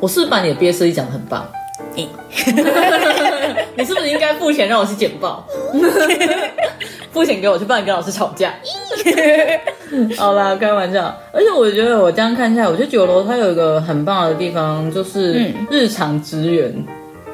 [0.00, 1.46] 我是把你的毕业设计讲得很棒？
[1.94, 2.04] 嗯、
[3.78, 5.46] 你是不是应该付钱让我去简报？
[7.12, 8.52] 付钱给我去，不然跟老师吵架。
[10.18, 11.14] 好啦，开玩笑。
[11.32, 16.74] 而且我觉得我这样看下来，我觉得酒楼它有一个很棒的地方，就是日常支援。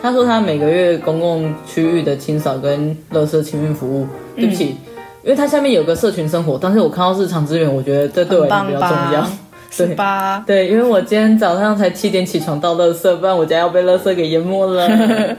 [0.00, 4.06] 他说他每个月公共区域的清扫跟垃圾清运服务，
[4.36, 9.30] 对不起，嗯，因为他下面有个社群生活，但是我看到日常资源，我觉得这对我来说比较重要，
[9.70, 10.44] 是吧？
[10.46, 14.88] 对，因为我今天早上才七点起床倒垃圾，不然我家要被垃圾给淹没了。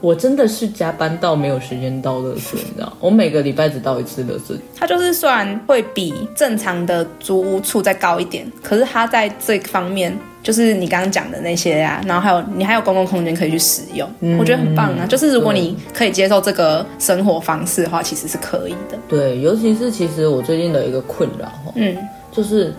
[0.00, 2.92] 我真的是加班到没有时间倒垃圾，你知道？
[3.00, 4.56] 我每个礼拜只倒一次垃圾。
[4.76, 10.16] 他就是虽然会比正常的租屋处再高一点，可是他在这方面，
[10.48, 15.04] 就是你刚刚讲的那些呀、啊，然后还有你还有公共空间可以去使用，嗯、我觉得很棒啊。
[15.06, 18.96] 就是如果你可以接受这个生活方式的话，其实是可以的。
[19.06, 21.94] 对，尤其是其实我最近的一个困扰哈，嗯，
[22.32, 22.72] 就是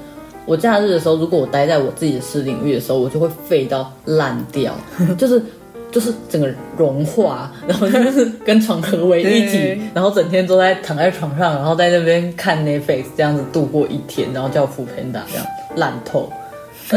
[0.48, 4.74] 我假日的时候，如果我待在我自己的私领域的时候，我就会废到烂掉，
[5.16, 5.40] 就是。
[5.92, 15.46] 就是整个融化，然后就是跟床合为一体，然后整天都在躺在床上，然后在那边看 Netflix 这样子度过一天，然后叫 foodpanda 这样
[15.78, 16.32] 烂透。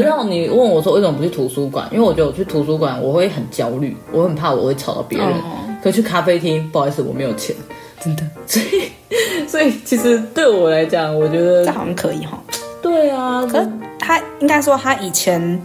[0.00, 1.88] 然后你问我说为什么不去图书馆？
[1.92, 5.28] 因为我觉得我去图书馆我会很焦虑，我很怕我会吵到别人。
[5.28, 7.54] 哦、可去咖啡厅，不好意思，我没有钱，
[8.00, 8.22] 真的。
[8.46, 12.42] 所以，所以其实对我来讲，我觉得这好像可以哈。
[12.80, 15.60] 对啊，可是他应该说他以前。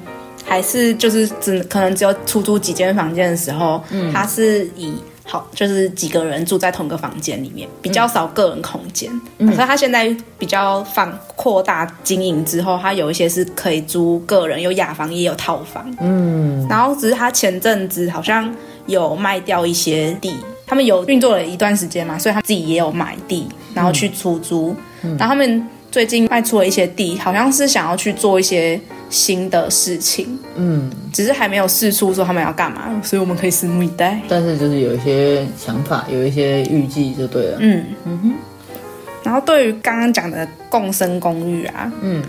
[0.50, 4.94] 还是就是只可能只有出租几间房间的时候，嗯，他是以
[5.28, 9.12] 好就是几个人住在同个房间里面，比较少个人空间。
[9.38, 15.86] 嗯，所以它现在比较放扩大经营之后，他有一些是可以租个人，有雅房也有套房。
[16.00, 18.52] 嗯，然后只是他前阵子好像
[18.86, 20.36] 有卖掉一些地，
[20.66, 24.76] 他们有运作了一段时间嘛，所以他自己也有买地，然后去出租。
[25.04, 25.68] 嗯，然后他们。
[25.90, 28.80] 最近卖出了一些地，好像是想要去做一些
[29.10, 34.20] 新的事情，嗯，只是还没有试出说他们要干嘛，所以我们可以拭目以待。
[34.28, 38.34] 但是就是有一些想法，有一些预计就对了，嗯嗯哼。
[39.24, 42.24] 然后对于刚刚讲的共生公寓啊，嗯，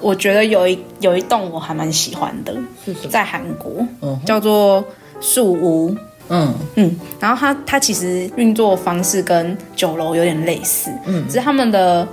[0.00, 4.84] 我觉得有一有一栋我还蛮喜欢的，是在韩国，嗯，叫做
[5.20, 5.96] 树屋，
[6.28, 6.96] 嗯嗯。
[7.20, 12.06] 然后它它其实运作方式跟酒楼有点类似，嗯，只是他们的。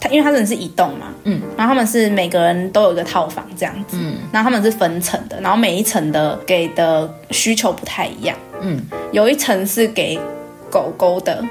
[0.00, 8.80] 它因为它真的是移动嘛，嗯，然后他们是每个人都有一个套房这样子，嗯，然后他们是分层的，然后每一层的给的需求不太一样，嗯，
[9.10, 10.18] 有一层是给
[10.70, 11.44] 狗狗的，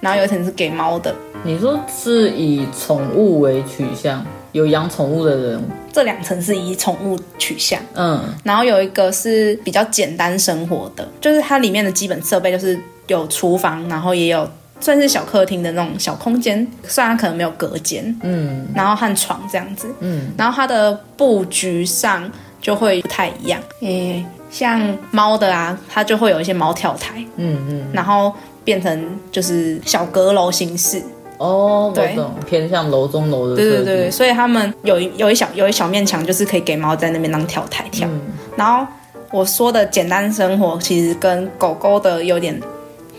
[0.00, 1.14] 然后有一层是给猫的。
[1.42, 14.48] 你说是以宠物为取向，有养宠物的人，这两层是以宠物取向，嗯，然后有一个是比较简单生活的，就是它里面的基本设备就是有厨房，然后也有。
[14.80, 22.30] 算是小客厅的那种小空间，虽然它可能没有隔间，嗯，然后和床这样子，嗯，然后它的布局上
[22.62, 28.32] 就会不太一样，诶，像猫的啊，它就会有一些猫跳台，嗯嗯，然后
[28.64, 31.02] 变成就是小阁楼形式，
[31.36, 38.20] 哦，对，偏向楼中楼的，对对对，所以他们有一有一小有一小面墙，就是可以给猫在那边当跳台跳，嗯，
[38.56, 38.86] 然后
[39.30, 42.58] 我说的简单生活，其实跟狗狗的有点。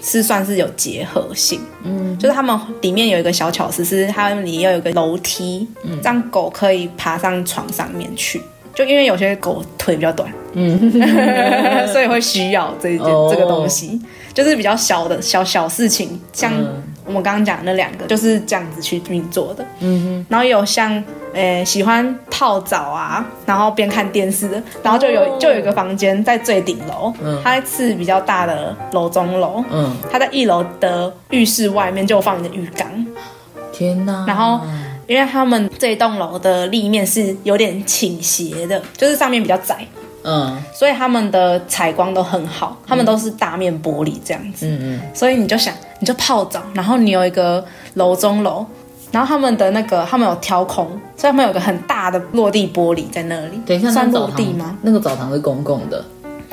[0.02, 8.42] 是算是有结合性，嗯，就是他们里面有一个小巧思，是他们里要有一个楼梯，嗯，让狗可以爬上床上面去。
[8.74, 10.92] 就因为有些狗腿比较短，嗯，
[11.92, 14.02] 所以会需要这一件、哦、这个东西，
[14.34, 16.52] 就是比较小的小小事情，像
[17.12, 20.26] 我们刚刚讲的那两个，就是这样子去运作的，嗯哼。
[20.30, 21.04] 然后有像。
[21.34, 25.40] 诶、欸，喜欢泡澡啊，然后边看电视的，然后就有、oh.
[25.40, 33.08] 就有一个房间在最顶楼，嗯，它是比较大的楼中楼，嗯，它在一楼的浴室外面就放一个浴缸，
[33.72, 34.26] 天哪！
[34.28, 34.60] 然后
[35.08, 39.88] 因为他们这栋楼的立面是有点倾斜的，就是上面比较窄，
[40.24, 47.64] 嗯，所以他们的采光都很好，他们都是大面玻璃这样子，嗯嗯，所以你就想，你就泡澡，然后你有一个
[47.96, 48.66] 楼中楼。
[49.12, 53.60] 然后他们的那个，他们有挑空，所以他们有个很大的落地玻璃在那里。
[53.66, 54.78] 等一下，算落地吗？
[54.82, 56.02] 那个澡堂是公共的，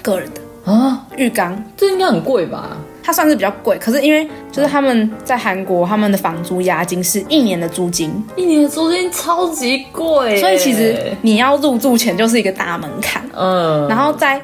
[0.02, 2.76] 个人的啊，浴缸，这应该很贵吧？
[3.08, 13.26] 它算是比较贵，可是因为就是他们在韩国，他们的房租押金是一年的租金，一年的租金超级贵，所以其实你要入住前就是一个大门槛。
[13.34, 14.38] 嗯，然后在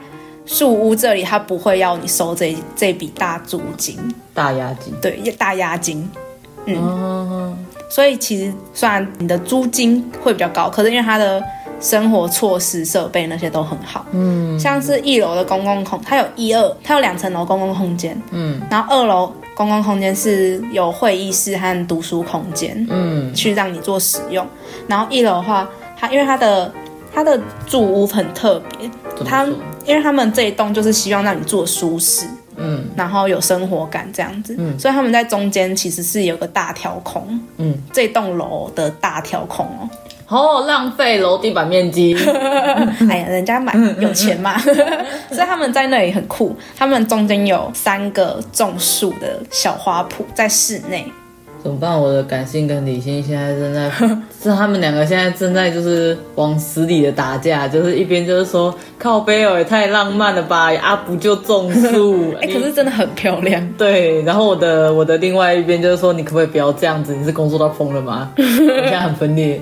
[0.47, 3.99] 树屋这里，他不会要你收这这笔大租金，
[4.33, 6.11] 大押金，对，大押金，
[6.65, 6.75] 嗯。
[6.75, 7.59] 嗯
[7.91, 11.41] 所以其实虽然你的租金会比较高，可是因为它的
[11.85, 24.47] 生活措施、设备那些都很好，嗯，像是一楼的公共空，它有一二，它有两层楼公共空间，嗯，然后二楼公共空间是有会议室和读书空间，嗯，去让你做使用，
[24.89, 26.73] 然后一楼的话，它因为它的
[27.15, 28.91] 它的住屋很特别，
[29.27, 29.45] 它
[29.85, 32.27] 因为他们这一栋就是希望让你做舒适。
[32.57, 39.91] 嗯，然后有生活感这样子，嗯，所以他们在中间其实是有个大挑空，嗯，这栋楼的大挑空哦，
[40.29, 42.17] 哦，浪费楼地板面积，
[43.11, 44.59] 哎呀，人家买有钱嘛，
[45.31, 51.07] 所以他们在那里很酷，他们中间有三个种树的小花圃在室内。
[51.65, 51.99] 怎么办？
[51.99, 53.91] 我的感性跟理性现在正在，
[54.43, 62.33] 是他们两个现在正在就是往死里的打架，就是一边就是说靠北欧也太浪漫了吧，啊不就种树？
[62.39, 63.67] 哎、欸，可是真的很漂亮。
[63.79, 67.15] 对，然后我的我的另外一边就是说，你可不可以不要这样子？
[67.17, 68.31] 你是工作到疯了吗？
[68.37, 69.59] 我现在很分裂。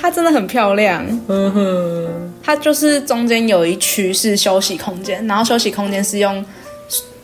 [0.00, 1.04] 它真的很漂亮。
[1.26, 2.06] 嗯哼，
[2.40, 6.44] 它就是中间有一区是休息空间，然后休息空间是用。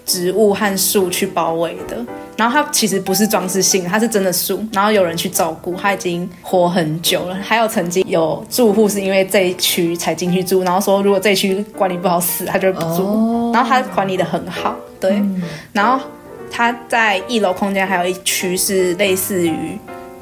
[0.09, 1.97] 植物和树去包围的，
[2.37, 7.35] 然后它其实不是装饰性，它是真的树，然后有人去照顾，它已经活很久了。
[7.37, 13.03] 还有曾经有住户是因为这一区才进去住，然后说如果这一区管理不好死，他就不住。
[13.05, 15.13] 哦、然后他管理的很好，对。
[15.13, 16.05] 嗯、然后
[16.51, 19.79] 他在一楼空间还有一区是类似于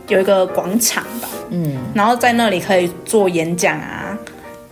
[0.07, 4.17] 有一个广场吧，嗯，然后在那里可以做演讲啊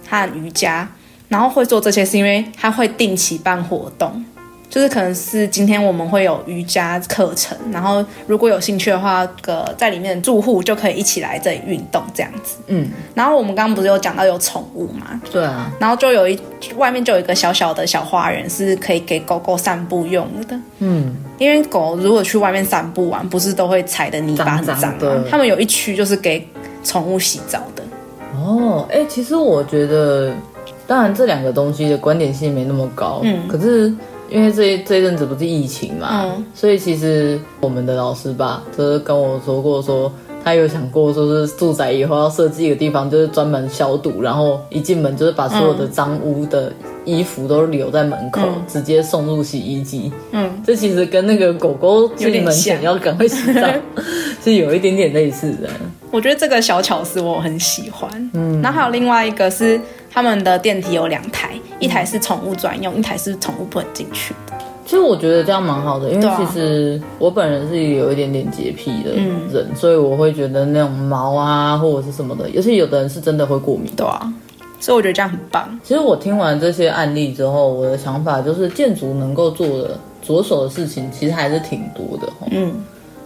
[0.08, 0.88] 和瑜伽，
[1.28, 4.24] 然后会做这些是因为他会定期办活动。
[4.72, 12.56] 就是可能是今天我们会有瑜伽课程，然后如果有兴趣的话，个在里面的住户就可以一起来这里运动这样子。
[12.68, 15.20] 嗯，然后我们刚刚不是有讲到有宠物嘛？
[15.30, 16.40] 对啊，然后就有一
[16.78, 20.58] 外面就有一个小小的小花园，是可以给狗狗散步用的。
[20.78, 25.24] 嗯，因为狗如果去外面散步玩，不是都会踩的泥巴很脏吗？
[25.30, 26.48] 他们有一区就是给
[26.82, 27.82] 宠物洗澡的。
[28.34, 30.32] 哦，哎，其实我觉得，
[30.86, 33.20] 当然这两个东西的关联性没那么高。
[33.22, 33.94] 嗯，可是。
[34.32, 40.12] 因为这这一阵子不是疫情嘛，嗯，所以其实我们的老师吧，就是跟我说过说，说
[40.42, 46.72] 他有想过，说是住宅以后要设计一个地方，就是专门消毒，然后一进门就是把所有的脏污的
[47.04, 50.10] 衣服都留在门口，嗯，直接送入洗衣机。
[50.32, 53.68] 嗯，这其实跟那个狗狗进门前要赶快洗澡，
[54.42, 55.68] 是有一点点类似的。
[56.10, 58.10] 我觉得这个小巧思我很喜欢。
[58.34, 59.78] 嗯，然后还有另外一个是。
[60.12, 64.52] 他们的电梯有两台，一台是宠物专用，一台是宠物不能进去的。
[64.84, 73.90] 其实我觉得这样蛮好的，因为其实我本人是有一点点洁癖的人，嗯，所以我会觉得那种毛啊或者是什么的，尤其有的人是真的会过敏。
[73.96, 74.30] 对啊，
[74.80, 75.80] 所以我觉得这样很棒。
[75.82, 82.30] 其实我听完这些案例之后，我的想法就是建筑能够做的着手的事情其实还是挺多的。
[82.50, 82.74] 嗯，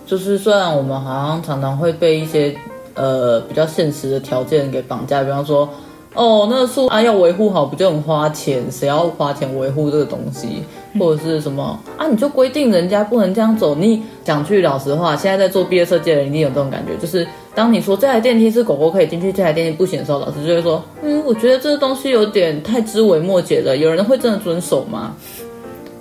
[0.07, 2.55] 就是虽然我们好像常常会被一些
[2.95, 5.69] 呃比较现实的条件给绑架，比方说。
[6.17, 8.65] 哦，那个树啊，要维护好不就很花钱？
[8.71, 10.65] 谁要花钱维护这个东西？
[10.99, 12.09] 或者是什么啊？
[12.09, 13.75] 你就规定人家不能这样走。
[13.75, 23.77] 你讲句老实话，现在在做毕业设计的人一定有这种感觉，就是当你说这台电梯是狗狗可以进去，这台电梯不行的时候，老师就会说，嗯，我觉得这个东西有点太枝微末节了。
[23.77, 25.15] 有人会真的遵守吗？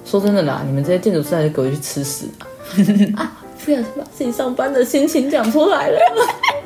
[0.05, 2.29] 说真的啦，你们这些建筑师还是狗去吃屎
[3.17, 3.37] 啊！
[3.65, 5.99] 不要把自己上班的心情讲出来了，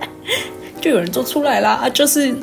[0.80, 2.36] 就有人做出来了啊，就是。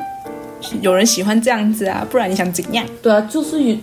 [0.81, 2.85] 有人喜欢这样子啊，不然你想怎样？
[3.01, 3.77] 对啊，就是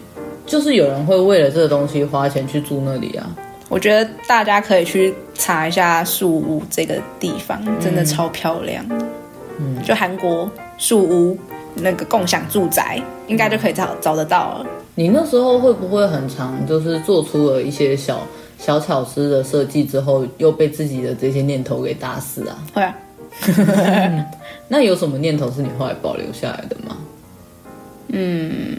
[0.46, 3.26] 就是有人会为了这个东西花钱去住那里啊。
[3.68, 8.84] 我觉得大家可以去查一下树屋这个地方，真的超漂亮。
[9.58, 11.38] 嗯，就韩国树屋
[11.76, 14.66] 那个共享住宅，应该就可以找找得到了。
[14.96, 18.20] 你那时候会不会很常，就是做出了一些小
[18.58, 22.58] 小巧思的设计之后，又被自己的这些念头给打死啊？
[22.74, 22.94] 会啊。
[24.68, 26.96] 那有什么念头是你后来保留下来的吗？
[28.08, 28.76] 嗯，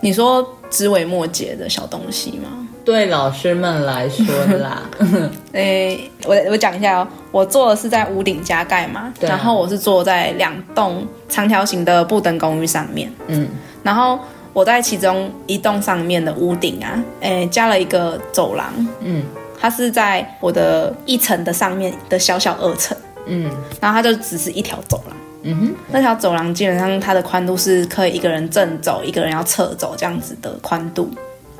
[0.00, 2.68] 你说枝微末节的小东西吗？
[2.82, 4.24] 对老师们来说
[4.58, 4.82] 啦，
[5.52, 13.46] 诶，我我讲一下哦，我做的是在屋顶加盖嘛，啊，然后我是坐在两栋长条形的不等公寓上面，嗯，
[13.82, 14.18] 然后
[14.54, 19.22] 我在其中一栋上面的屋顶啊，诶，加了一个走廊，嗯，
[19.60, 22.96] 它是在我的一层的上面的小小二层。
[23.26, 23.50] 嗯，
[23.80, 31.10] 然后它就只是一条走廊，嗯哼，那条走廊基本上它的宽度是可以一个人正走，一个人要侧走这样子的宽度。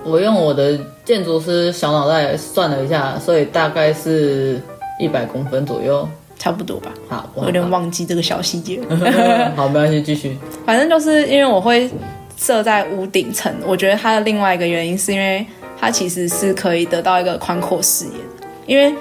[0.02, 4.60] 我用我的建筑师小脑袋算了一下，所以大概是
[4.98, 6.08] 一百公分左右，
[6.38, 6.90] 差不多吧。
[7.08, 8.80] 好，我有点忘记这个小细节。
[9.54, 10.36] 好，没关系，继续。
[10.64, 11.90] 反正就是因为我会
[12.36, 15.46] 设在屋顶层，我觉得它的另外一个原因是因为
[15.78, 18.94] 它其实是可以得到一个宽阔视野的，因为。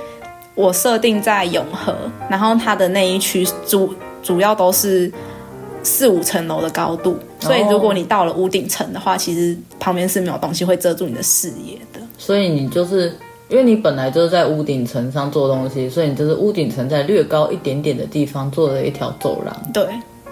[0.60, 1.96] 我设定在永和，
[2.30, 5.10] 然后它的那一区主主要都是
[5.82, 12.02] 四五层楼的高度，所以如果你到了屋顶层的话，其实旁边是没有东西会遮住你的视野的。
[12.18, 13.16] 所以你就是
[13.48, 19.56] 因为你本来就是在屋顶层上做东西，所以你就是屋顶层在略高一点点的地方做了一条走廊。
[19.74, 19.86] 对，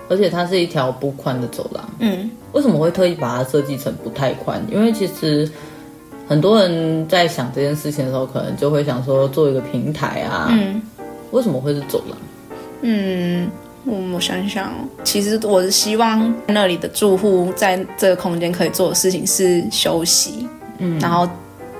[0.09, 1.89] 而且它是一条不宽的走廊。
[1.99, 4.61] 嗯，为什么会特意把它设计成不太宽？
[4.69, 5.49] 因为其实。
[6.27, 10.47] 很多人在想这件事情的时候，可能就会想说做一个平台啊。
[10.51, 10.81] 嗯，
[11.31, 12.17] 为什么会是走廊？
[12.81, 13.49] 嗯，
[13.85, 14.71] 我想想，
[15.03, 20.47] 其实我是希望那里的住户在这个空间可以做的事情是休息，
[20.79, 21.27] 嗯，然后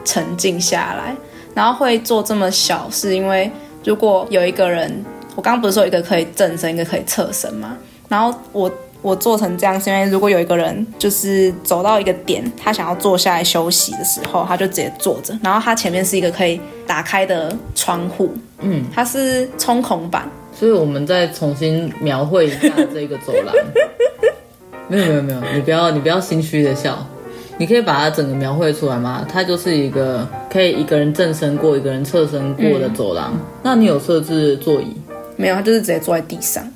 [0.05, 1.15] 沉静下来。
[1.53, 3.51] 然后会做这么小，是因为
[3.83, 5.03] 如果有一个人，
[5.35, 7.77] 我刚刚不是说一个可以正身，一个可以侧身嘛？
[8.07, 8.71] 然后我。
[9.07, 15.33] 我做成这样，是因为如果有一个人就是走到一个点，他想要坐下来休息的时候，他就直接坐着。
[15.41, 20.29] 然后他前面是一个可以打开的窗户，嗯，它是冲孔板。
[20.53, 23.55] 所以我们再重新描绘一下这个走廊。
[24.89, 26.97] 没有没有没有，你不要你不要心虚的笑，
[27.57, 29.25] 你可以把它整个描绘出来吗？
[29.31, 33.31] 它就是一个可以一个人正身过，一个人侧身过的走廊。
[33.33, 34.95] 嗯，那你有设置座椅？
[35.35, 36.67] 没有，他就是直接坐在地上。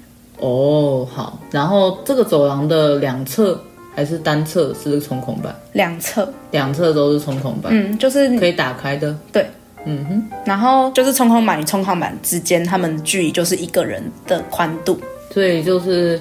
[0.42, 1.40] 哦，好。
[1.50, 3.58] 然后这个走廊的两侧
[3.96, 5.56] 还是单侧是冲孔板？
[5.74, 7.72] 两侧，两侧都是冲孔板。
[7.74, 9.16] 嗯，就是可以打开的。
[9.32, 9.46] 对，
[9.86, 10.38] 嗯哼。
[10.46, 15.00] 然后就是冲孔板与冲孔板之间，它们距离就是一个人的宽度。
[15.32, 16.20] 所以就是，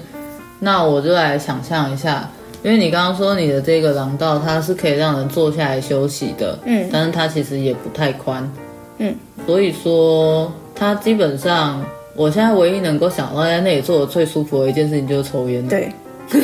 [0.59, 2.29] 那我就来想象一下，
[2.63, 8.49] 因为你刚刚说你的这个廊道，它是可以让人坐下来休息的，嗯，但是它其实也不太宽，
[8.99, 9.13] 嗯，
[9.45, 11.83] 所以说它基本上，
[12.15, 15.89] 我现在唯一能够想到在那里做的最舒服的一件事情就是抽烟，对，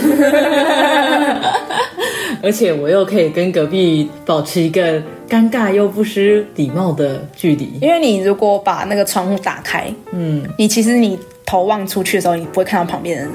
[2.42, 13.32] 而且我又可以跟隔壁保持一个尴尬又不失礼貌的距离，因为你如果把那个窗户打开，嗯，你其实你头望出去的时候，你不会看到旁边的人。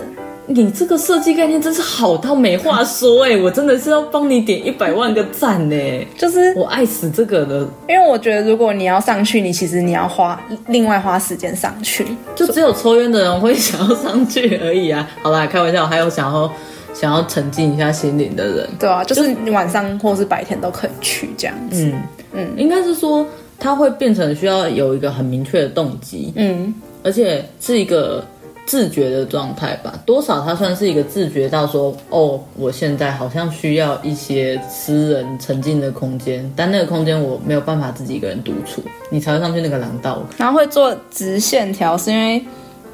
[0.47, 3.41] 你这个设计概念真是好到没话说哎、欸！
[3.41, 7.69] 我真的是要帮你点一百万个赞呢、欸，就是我爱死这个了。
[7.89, 15.09] 因为我觉得如果你要上去，你其实你要花另外花时间上去，就只有抽烟的人会想要上去而已啊。
[15.23, 16.53] 好啦，开玩笑，还有想要
[16.93, 21.85] 想要沉浸一下心灵的人，对啊，就是你晚上或是白天都可以去这样子。
[21.85, 23.25] 嗯嗯，应该是说
[23.61, 26.75] 它会变成需要有一个很明确的动机，嗯，
[27.05, 28.25] 而且是一个。
[28.65, 40.23] 自觉的状态吧，多少他算是一个自觉到说，哦，我现在好像需要一些私人沉浸的空间，但那个空间我没有办法自己一个人独处，你才会上去那个廊道。
[40.39, 42.43] 然后会做直线条，是因为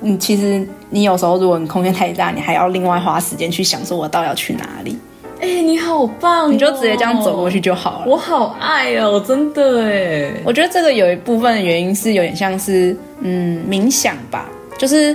[0.00, 4.98] 你其实你有时候如果你空间太大，你还要另外花时间去想说我到底要去哪里。
[5.40, 8.04] 哎、欸，你好棒、哦，你就直接这样走过去就好了。
[8.08, 10.32] 我好爱哦，真的哎。
[10.44, 14.48] 我觉得这个有一部分的原因是有点像是嗯冥想吧，
[14.78, 15.14] 就是。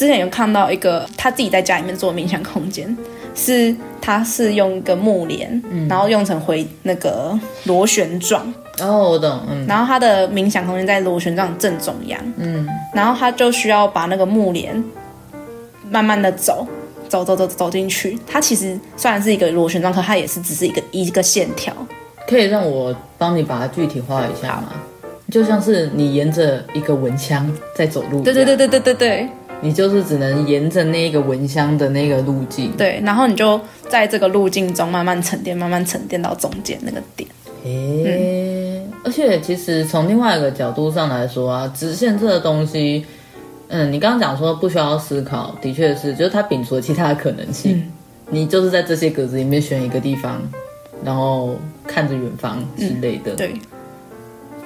[0.00, 2.96] 之前有看到一个他自己在家里面做冥想空间，
[3.34, 8.50] 是他是用一个木帘，嗯，然后用成回那个螺旋状。
[8.80, 9.66] 哦，我懂，嗯。
[9.66, 12.66] 然后他的冥想空间在螺旋状正中央，嗯。
[12.94, 14.82] 然后他就需要把那个木帘
[15.90, 16.66] 慢慢的走，
[17.06, 18.18] 走走走走进去。
[18.26, 21.76] 它其实虽然是一个螺旋状，可它也是只是一个一个线条。
[22.26, 24.72] 可以让我帮你把它具体化一下吗？
[25.30, 27.46] 就像是你沿着一个蚊香
[27.76, 28.22] 在走路。
[28.22, 29.28] 对对对对对对对。
[29.62, 37.28] 你就是只能沿着那个蚊香的那个路径，对，然后你就在这个路径中慢慢沉淀，慢慢沉淀到中间那个点。
[37.64, 43.04] 诶、欸嗯，而且其实从另外一个角度上来说啊，直线这个东西，
[43.68, 47.92] 嗯，你刚刚讲说不需要思考，的确是，就是它摒除了其他的可能性，嗯，
[48.30, 50.40] 你就是在这些格子里面选一个地方，
[51.04, 51.54] 然后
[51.86, 53.54] 看着远方之类的，嗯、对。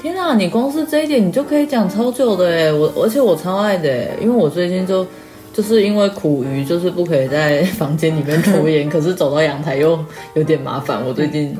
[0.05, 5.07] 天啊，你光是这一点你就可以讲超久的哎，我而且我超爱的哎，因为我最近就
[5.51, 9.99] 就是因为苦于就是不可以在房间里面抽烟， 可是走到阳台又
[10.35, 11.03] 有点麻烦。
[11.03, 11.57] 我最近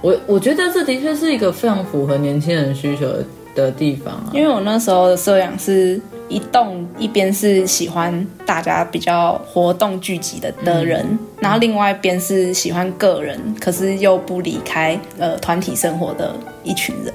[0.00, 3.06] 我我觉得这的确是一个非常符合年轻人需求
[3.54, 4.30] 的地方啊。
[4.34, 16.34] 因为我那时候的摄养是一栋，一边是喜欢大家比较活动聚集的的人，嗯，然后另外一边是喜欢个人，可是又不离开呃团体生活的
[16.64, 17.14] 一群人。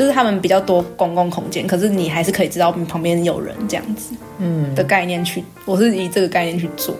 [0.00, 4.74] 就是他们比较多公共空间，可是你还是可以知道你旁边有人这样子，嗯。
[4.74, 6.94] 的概念去，我是以这个概念去做。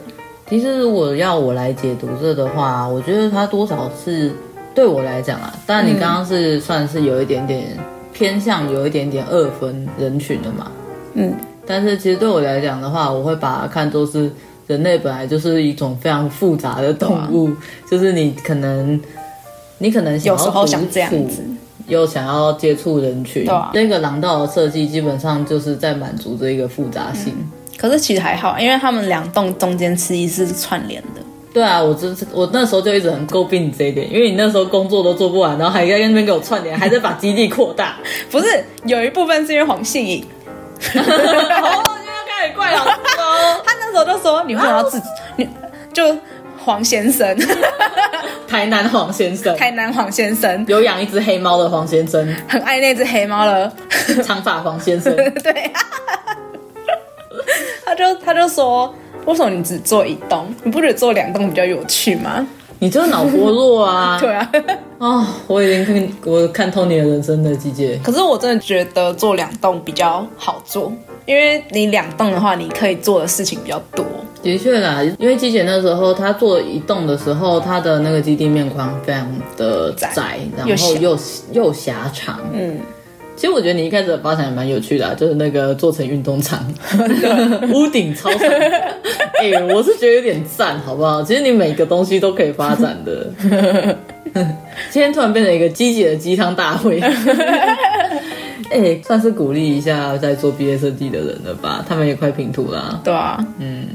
[0.50, 4.30] 其实如果要我来解读这的话，我觉得它多少是
[4.74, 7.68] 对我来讲啊，当然你刚刚是算是有一点点
[8.12, 10.70] 偏向，有一点点二分人群的嘛，
[11.14, 11.32] 嗯，
[11.64, 14.30] 但是其实对我来讲的话，我会把它看作是
[14.66, 17.56] 人类本来就是一种非常复杂的动物，啊、
[17.90, 19.00] 就是你可能
[19.78, 21.42] 你可能有时候想这样子。
[21.90, 27.34] 又想要接触人群，对啊，那个廊道的设计基本上就是在满足这一个复杂性。
[27.36, 27.50] 嗯。
[27.76, 31.20] 可是其实还好，因为他们两栋中间其实是串联的。
[31.52, 37.96] 对啊，我真是我那时候就一直很诟病你这一点，因为你那时候工作都做不完，然后还在那边给我串联，还在把基地扩大。
[38.30, 40.22] 不是，有一部分是因为黄信颖。
[40.78, 43.60] 哦，现在开始怪老师哦。
[43.66, 45.48] 他那时候就说：“你为什么要自己？”你
[45.92, 46.16] 就。
[46.64, 47.36] 黄先生，
[48.46, 50.64] 台南黄先生，台南黄先生。
[50.68, 53.72] 有养一只黑猫的黄先生，很爱那只黑猫了，
[54.24, 55.70] 长发黄先生， 对，
[57.84, 58.94] 他就他就说，
[59.26, 60.46] 为什么你只做一栋？
[60.62, 62.46] 你不觉得做两栋比较有趣吗？
[62.82, 64.18] 你就是脑波弱啊！
[64.18, 64.50] 对啊，
[64.96, 68.00] 哦，我已经看我看透你的人生的季节。
[68.02, 70.90] 可是我真的觉得做两栋比较好做，
[71.30, 74.04] 因为你两栋的话，你可以做的事情比较多。
[74.42, 81.16] 的确啦，因为机姐那时候她做一栋的时候，她的那个基地面宽非常的窄，窄然后又
[81.52, 82.40] 又狭长。
[82.52, 82.80] 嗯，
[83.36, 86.66] 其实我觉得你一开始的发展也蛮有趣的，啊，就是那个做成运动场，
[87.72, 88.50] 屋顶超长。
[89.40, 91.22] 哎、欸，我是觉得有点赞，好不好？
[91.22, 93.94] 其实你每个东西都可以发展的。
[94.90, 97.00] 今天突然变成一个机姐的鸡汤大会。
[98.70, 101.84] 哎、欸，算是鼓励一下在做毕业设计的人了吧？
[101.88, 103.00] 他们也快评图啦。
[103.04, 103.88] 对啊，嗯。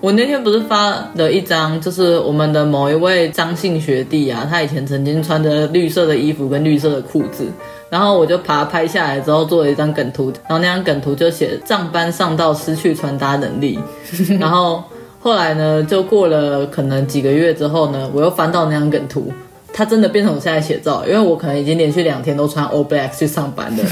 [0.00, 7.46] 我那天不是发了一张，就是我们的某一位张姓学弟啊，他以前曾经穿着绿色的衣服跟绿色的裤子，
[7.88, 13.78] 然后我就把他拍下来之后做了一张梗图，然后那张梗图就写上班上到失去穿搭能力，
[14.38, 14.84] 然后
[15.20, 19.32] 后来呢，就过了可能几个月之后呢，我又翻到那张梗图，
[19.76, 23.82] 它真的变成我现在写照，因为我可能已经连续两天都穿 all black 去上班了。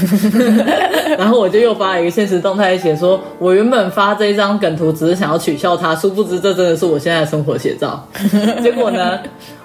[1.19, 8.07] 然后我就又发了一个现实动态写说，我原本发这一张梗图只是想要取笑他，殊不知这真的是我现在的生活写照。
[8.63, 9.19] 结果呢，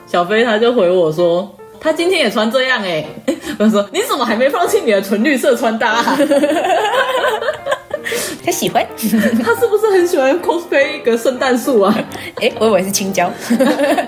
[0.09, 1.49] 小飞他就回我说。
[1.81, 3.07] 他今天也穿这样哎，
[3.57, 6.03] 我说，你怎么还没放弃你的纯绿色穿搭？
[8.49, 11.95] 他喜欢， 他是不是很喜欢 cosplay 一个圣诞树啊？
[12.41, 13.31] 哎，我以为是青椒，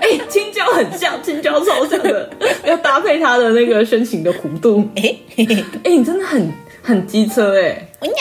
[0.01, 2.30] 哎，青椒很像，青椒超像的，
[2.64, 4.82] 要搭配他的那个身形的弧度。
[4.97, 6.51] 哎，哎，你真的很
[6.82, 7.86] 很机车哎！
[8.01, 8.12] 我哪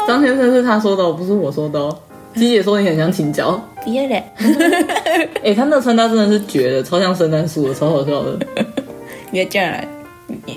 [0.00, 0.06] 有？
[0.06, 1.94] 张先生是他说的，不是我说的哦。
[2.34, 4.24] 鸡姐说你很像青椒，别嘞。
[5.44, 8.38] 哎，他那个穿搭真的是绝了，超像圣诞树的，超好笑的。
[9.30, 9.74] 别这样，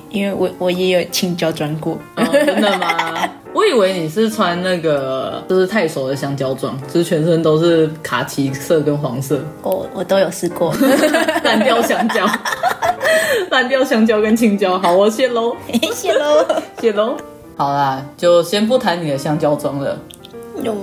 [0.09, 1.97] 因为我我也有青椒装过。
[2.15, 3.29] 哦，真的吗？
[3.53, 9.41] 我以为你是穿那个就是太熟的香蕉装，就是全身都是卡其色跟黄色。
[9.61, 10.73] 我我都有试过，
[11.43, 12.25] 蓝调香蕉，
[13.51, 14.79] 蓝调香蕉跟青椒。
[14.79, 15.55] 好，我谢喽，
[15.93, 16.45] 谢喽，
[16.79, 17.17] 谢喽。
[17.57, 19.99] 好啦，就先不谈你的香蕉装了。
[20.63, 20.73] 有，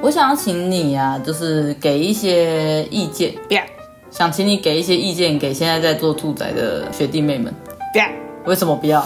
[0.00, 3.34] 我想要请你呀、啊，就是给一些意见。
[3.48, 3.60] 不要。
[4.18, 7.54] 想请你给一些意见给现在在做住宅的学弟妹们。
[7.92, 8.06] 不要，
[8.46, 9.00] 为什么不要？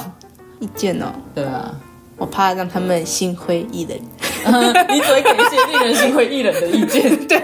[0.58, 1.12] 意见哦？
[1.34, 1.70] 对啊，
[2.16, 3.98] 我怕让他们心灰意冷。
[4.88, 7.14] 你只会给一些令人心灰意冷的意见。
[7.28, 7.38] 对。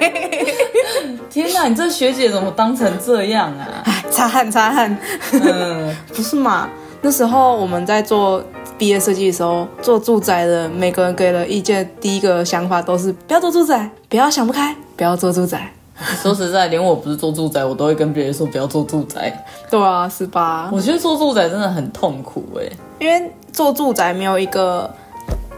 [1.28, 3.84] 天哪，你这学姐怎么当成这样啊？
[4.10, 4.96] 擦汗擦汗。
[5.32, 6.70] 嗯， 不是嘛？
[7.02, 8.42] 那时候我们在做
[8.78, 15.70] 毕业设计的时候，做住宅的每个人给了意见，第一个想法都是不要做住宅，不要想不开，不要做住宅。
[16.22, 19.44] 说实在，连我不是做住宅，我都会跟别人说不要做住宅。
[19.68, 20.70] 对啊，是吧？
[20.72, 22.62] 我觉得做住宅真的很痛苦哎，
[23.01, 24.88] 因为做住宅没有一个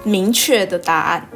[0.03, 1.28] 明确的答案。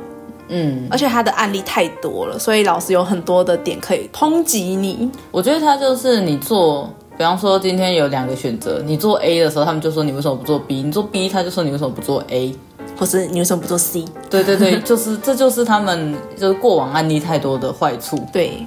[0.49, 5.11] 嗯，而且他的案例太多了，所以老师有很多的点可以抨击你。
[5.31, 10.83] 我觉得他就是你做，比方说今天有两个选择，你做 A 的时候，他们就说你为什么不做 B？
[10.83, 12.55] 你做 B，他就说你为什么不做 A？
[12.97, 14.05] 或是你为什么不做 C？
[14.29, 18.23] 对对对，就是这就是他们就是过往案例太多的坏处。
[18.33, 18.67] 对。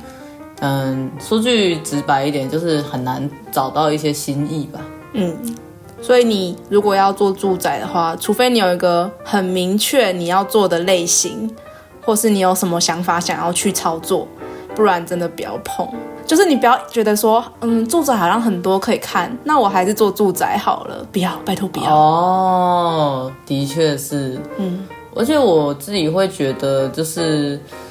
[0.61, 4.79] 嗯，说句直白一点，就是很难找到一些新意吧。
[5.13, 5.37] 嗯，
[6.01, 11.49] 所以你如果要做住宅的话，除非你有一个很明确你要做的类型，
[12.03, 14.27] 或是你有什么想法想要去操作，
[14.75, 15.87] 不然真的不要碰。
[16.25, 21.05] 就是你不要觉得说，嗯，住宅好像很多可以看，那我还是做住宅好了。
[21.11, 21.95] 不要，拜托不要。
[21.95, 24.37] 哦，的确是。
[24.57, 24.85] 嗯，
[25.15, 27.55] 而且我自己会觉得，就是。
[27.55, 27.86] 嗯，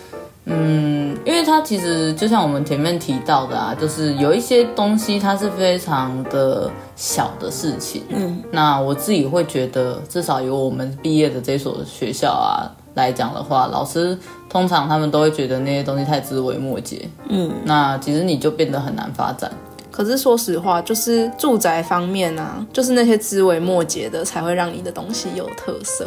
[1.24, 8.04] 因为它其实就像我们前面提到的啊，就是有一些东西它是非常的小的事情。
[8.10, 14.16] 嗯，那我自己会觉得，至少有我们毕业的这所学校啊来讲的话，老师
[14.48, 17.08] 通常他们都会觉得那些东西太枝微末节。
[17.28, 19.50] 嗯，那其实你就变得很难发展。
[19.90, 26.06] 可是说实话，就是住宅方面啊，就是那些枝微末节的才会让你的东西有特色。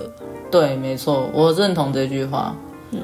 [0.49, 2.55] 对，没错，我认同这句话。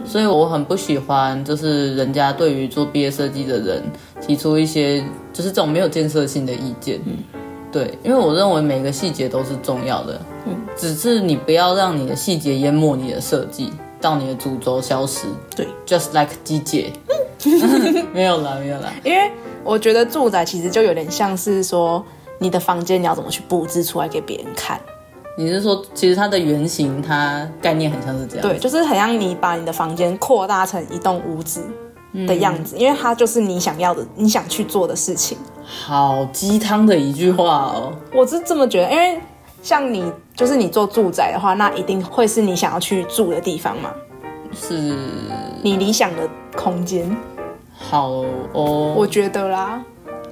[0.06, 3.84] 所以我很不喜欢，就是人家对于做毕业设计的人
[4.22, 7.00] 提出一些就是这种没有建设性的意见。
[7.06, 7.18] 嗯，
[7.72, 10.22] 对，因为我认为每个细节都是重要的。
[10.48, 15.28] 嗯，只是你不要让你的细节淹没你的设计，到你的主轴消失。
[15.56, 16.92] 对，just like 机姐。
[18.14, 18.92] 没有啦，没有啦。
[19.04, 19.32] 因为
[19.64, 22.04] 我觉得住宅其实就有点像是说，
[22.40, 24.80] 你的房间你要怎么去布置出来给别人看。
[25.38, 28.42] 你是说，其实它的原型，它概念很像是这样？
[28.42, 31.62] 对，就是很像你把你的房间扩大成一栋屋子
[32.26, 35.38] 的样子，嗯，因为它就是你想要的，你想去做的事情。
[35.66, 39.20] 好鸡汤的一句话哦，我是这么觉得，因为
[39.62, 43.92] 像你，就是你做住宅的话，那一定会是你想要去住的地方嘛，
[44.54, 44.96] 是
[45.62, 46.22] 你理想的
[46.56, 47.14] 空间。
[47.78, 48.24] 好
[48.54, 49.84] 哦，我觉得啦。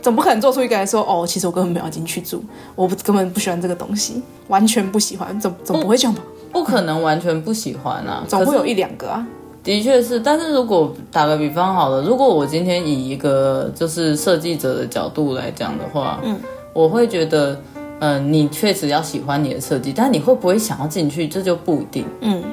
[0.03, 2.43] 总不可能做出一个来说哦，其实我根本没有进去住，
[2.75, 6.21] 我不根本不喜欢这个东西，完全不喜欢，总总不会这样吧？
[6.51, 9.25] 不可能完全不喜欢啊， 总会有一两个啊。
[9.63, 16.37] 的确是，但是如果打个比方好了，如果我今天以一个就是设计者的角度来讲的话，嗯，
[16.73, 17.53] 我会觉得，
[17.99, 22.43] 嗯、呃，你确实要喜欢你的设计，但你会不会想要进去，这就不一定，嗯。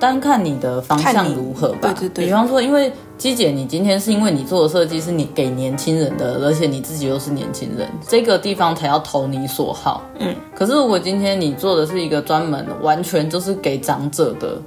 [0.00, 1.78] 单看你的方向如何吧。
[1.82, 2.24] 对对对。
[2.24, 10.02] 比方说，因为鸡姐，你今天是因为你做的设计是你给年轻人的，而且你自己又是年轻人，这个地方才要投你所好。
[10.18, 10.34] 嗯。
[10.56, 14.62] 可是如果今天你做的是一个专门完全就是给长者的，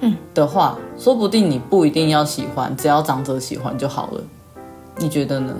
[0.00, 4.20] 嗯的话，说不定你不一定要喜欢，只要长者喜欢就好了。
[4.96, 5.54] 你觉得呢？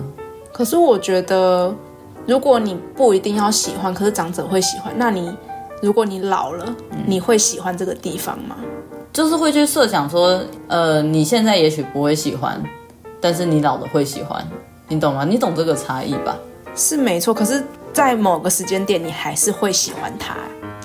[0.51, 1.73] 可是我觉得，
[2.25, 5.33] 如果你不一定要喜欢，可是长者会喜欢，那你
[5.81, 6.75] 如果你老了，
[7.05, 8.57] 你会喜欢这个地方吗？
[9.11, 12.61] 就是会去设想说，呃，你现在也许不会喜欢，
[13.19, 14.45] 但是你老了会喜欢，
[14.87, 15.25] 你懂吗？
[15.25, 16.37] 你懂这个差异吧？
[16.75, 20.35] 是没错，可是，在某个时间点，你还是会喜欢它，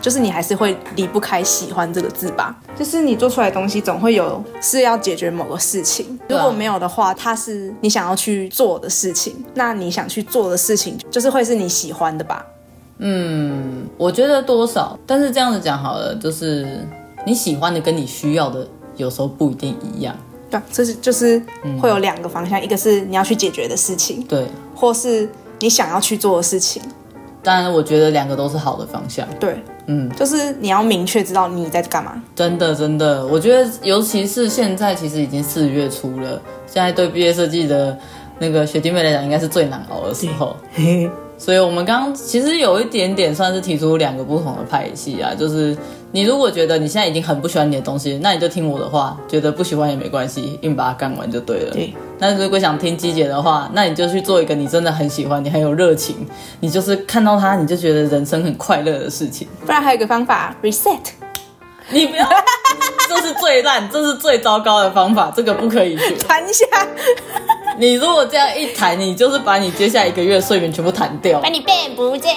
[0.01, 2.57] 就是你还是会离不开喜欢这个字吧。
[2.75, 12.45] 就是你做出来的东西，总会有是要解决某个事情，如果没有的话，它是你想要去做的事情，那你想去做的事情，就是会是你喜欢的吧？
[12.99, 16.81] 嗯，我觉得多少，但是这样子讲好了，就是
[17.25, 18.67] 你喜欢的跟你需要的
[18.97, 20.15] 有时候不一定一样。
[20.51, 21.43] 对，这是就是
[21.81, 26.83] 会有两个方向，嗯，一个是你要去解决的事情，对，或是你想要去做的事情。
[27.43, 29.27] 当然，我觉得两个都是好的方向。
[29.39, 29.57] 对，
[29.87, 32.23] 嗯，就是你要明确知道你在干嘛。
[32.35, 37.99] 真的，真的，我觉得尤其是现在，其实已经四月初了，现在对毕业设计的
[38.39, 40.57] 那个学弟妹来讲，应该是最难熬的时候。
[41.37, 45.77] 所以，我们刚刚其实有一点点算是提出两个不同的派系啊，就是
[46.15, 51.73] 你如果觉得你现在已经很不喜欢你的东西，那你就听我的话，觉得不喜欢也没关系，硬把它干完就对了。
[51.73, 51.93] 对。
[52.21, 56.25] 那如果想听鸡姐的话，那你就去做一个你真的很喜欢、你很有热情、
[56.61, 59.49] 你就是看到它你就觉得人生很快乐的事情。
[59.67, 61.01] 不然还有一个方法，reset。
[61.91, 62.25] 你不要，
[63.09, 66.15] 这是最烂，这是最糟糕的方法，这个不可以学。
[66.29, 66.65] 谈一下。
[67.79, 72.33] 你如果这样一弹，你就是把你接下来一个月的睡眠全部弹掉，把你变不见。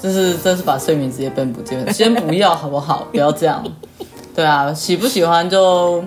[0.00, 3.06] 这是真是把睡眠直接变不见，先不要好不好？
[3.10, 3.62] 不要这样。
[4.34, 6.02] 对啊，喜不喜欢就，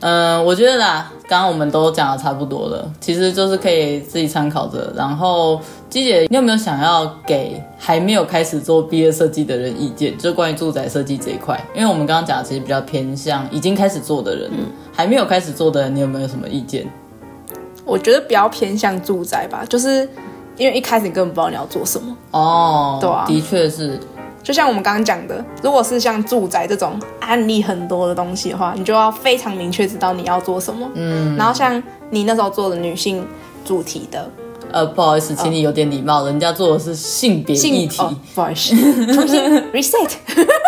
[0.00, 4.90] 嗯、呃，我觉得啦，刚刚我们都讲的差不多了，其实就是可以自己参考着。
[4.96, 5.60] 然后，
[5.90, 10.16] 鸡姐，你有没有想要给还没有开始做毕业设计的人意见？
[10.16, 16.90] 就关于住宅设计这一块，因为我们刚刚讲的其实比较偏向已经开始做的人，嗯、还没有开始做的人，你有没有什么意见？
[17.84, 20.08] 我觉得比较偏向住宅吧，就是
[20.56, 22.16] 因为一开始你根本不知道你要做什么。
[22.30, 23.98] 哦，对啊，的确是，
[24.42, 30.88] 就像我们刚刚讲的，如果是像住宅这种案例很多的东西的话，你就要非常明确知道你要做什么。
[30.94, 33.26] 嗯，然后像你那时候做的女性
[33.64, 34.30] 主题的，
[34.70, 38.74] 呃，不好意思，请你有点礼貌，呃、人家做的是性别议题，哦、不好意思，
[39.12, 39.40] 重新
[39.72, 40.10] reset，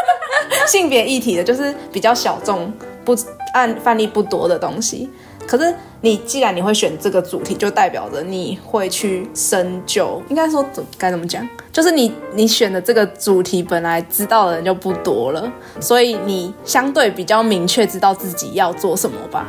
[0.66, 2.72] 性别议题的就是比较小众，
[3.04, 3.16] 不
[3.54, 5.08] 案范例不多的东西。
[5.46, 10.22] 可是你既然你会选这个主题，就代表着你会去深究。
[10.28, 10.64] 应该说
[10.98, 11.46] 该怎么讲？
[11.72, 19.46] 就是你你选的这个主题本来知道的人就不多了，所以你相对比较明确知道自己要做什么吧。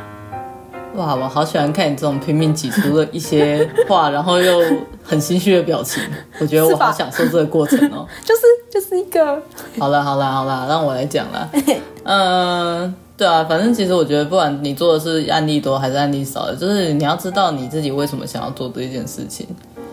[0.94, 4.62] 哇，我好喜欢看你这种拼命挤出的一些话，然后又
[5.04, 6.02] 很心虚的表情。
[6.40, 8.06] 我觉得我好享受这个过程哦。
[8.24, 8.40] 就是
[8.70, 9.42] 就是一个。
[9.78, 11.50] 好了好了好了，让我来讲了。
[12.04, 12.94] 嗯、 呃。
[13.16, 19.46] 对啊，反正其实我觉得，不管你做的是案例多还是案例少的，就是你要知道你自己为什么想要做这一件事情。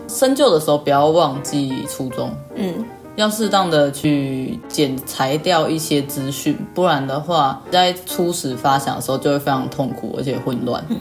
[0.06, 2.84] 深究的时候不要忘记初衷，嗯，
[3.16, 10.84] 要适当的去剪裁掉一些资讯，不然的话，在初始发想的时候就会非常痛苦而且混乱。
[10.90, 10.98] 嗯，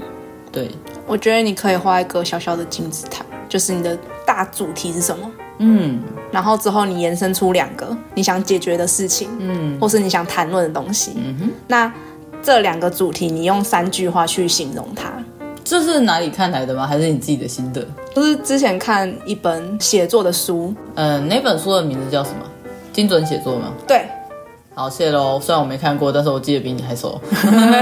[0.50, 0.72] 对，
[1.06, 5.30] 我觉得你可以画一个小小的金字塔，就是你的大主题是什么？
[5.58, 6.02] 嗯，
[6.32, 11.94] 然后之后你延伸出两个你想解决的事情，嗯，或是你想谈论的东西，嗯哼，那。
[12.44, 15.12] 这两个主题，你用三句话去形容它，
[15.64, 16.86] 这是哪里看来的吗？
[16.86, 17.88] 还是你自己的心得？
[18.14, 22.46] 就是之前看一本写作的书，嗯，那本书的名字叫什么？
[22.92, 23.72] 精准写作吗？
[23.88, 24.06] 对，
[24.76, 25.40] 好，谢喽。
[25.40, 27.20] 虽然我没看过，但是我记得比你还熟。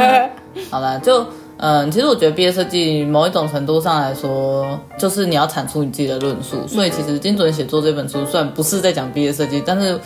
[0.69, 1.25] 好了，就
[1.61, 6.67] 嗯，其实我觉得毕业设计某一种程度上来说，就是你要产出你自己的论述。
[6.67, 9.97] 所以其实精准写作这本书虽然不是在讲毕业设计，但是。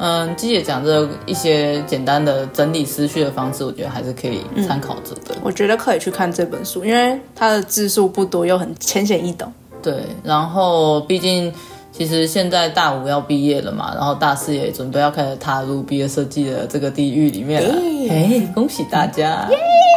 [0.00, 5.36] 嗯，季姐讲这一些简单的整理思绪的方式，我觉得还是可以参考着的。
[5.40, 9.50] 我觉得可以去看这本书，因为它的字数不多，又很浅显易懂。
[9.80, 11.50] 对，然后毕竟
[11.92, 17.76] 其实现在大五要毕业了嘛，然后大四也准备要开始踏入毕业设计的这个地狱里面了。
[18.10, 19.48] 哎，恭喜大家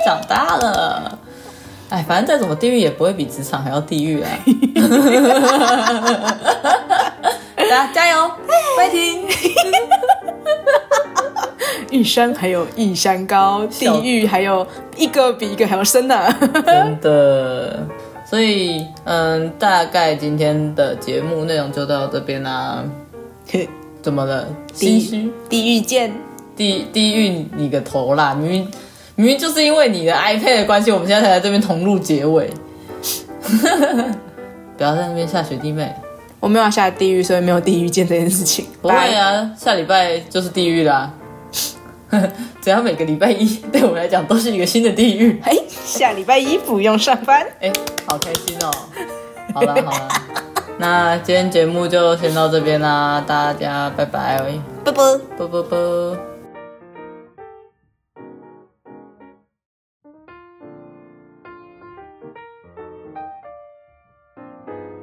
[0.08, 1.20] 长大了！
[1.90, 4.30] 哎，反正再怎么地狱也不会比职场还要地狱啊！
[7.58, 8.32] 大家加油
[8.78, 9.28] ，fighting！
[11.92, 16.34] 玉山还有一山高，地狱还有一个比一个还要深呢、啊。
[16.66, 17.86] 真的，
[18.30, 22.84] 所以嗯，大概今天的节目内容就到这边啦、啊。
[24.02, 24.46] 怎么了？
[24.74, 26.14] 地狱地狱见，
[26.56, 28.34] 地地狱你个头啦！
[28.34, 28.72] 明明
[29.18, 32.48] 明明就是因为你的 iPad 的关系，我们现在才在这边同路结尾。
[34.78, 35.92] 不要在那边下雪弟妹。
[36.40, 38.68] 我没有要下地狱，所以没有地狱见这件事情。
[38.80, 41.12] 不会啊，下礼拜就是地狱啦。
[42.62, 45.42] 只要每个礼拜一对我们来讲都是一个新的地狱。
[45.44, 47.74] 嘿，下礼拜一不用上班，哎，
[48.06, 48.72] 好开心哦！
[49.52, 50.08] 好了好了，
[50.78, 54.40] 那今天节目就先到这边啦，大家拜拜，
[54.84, 56.37] 啵啵啵啵啵。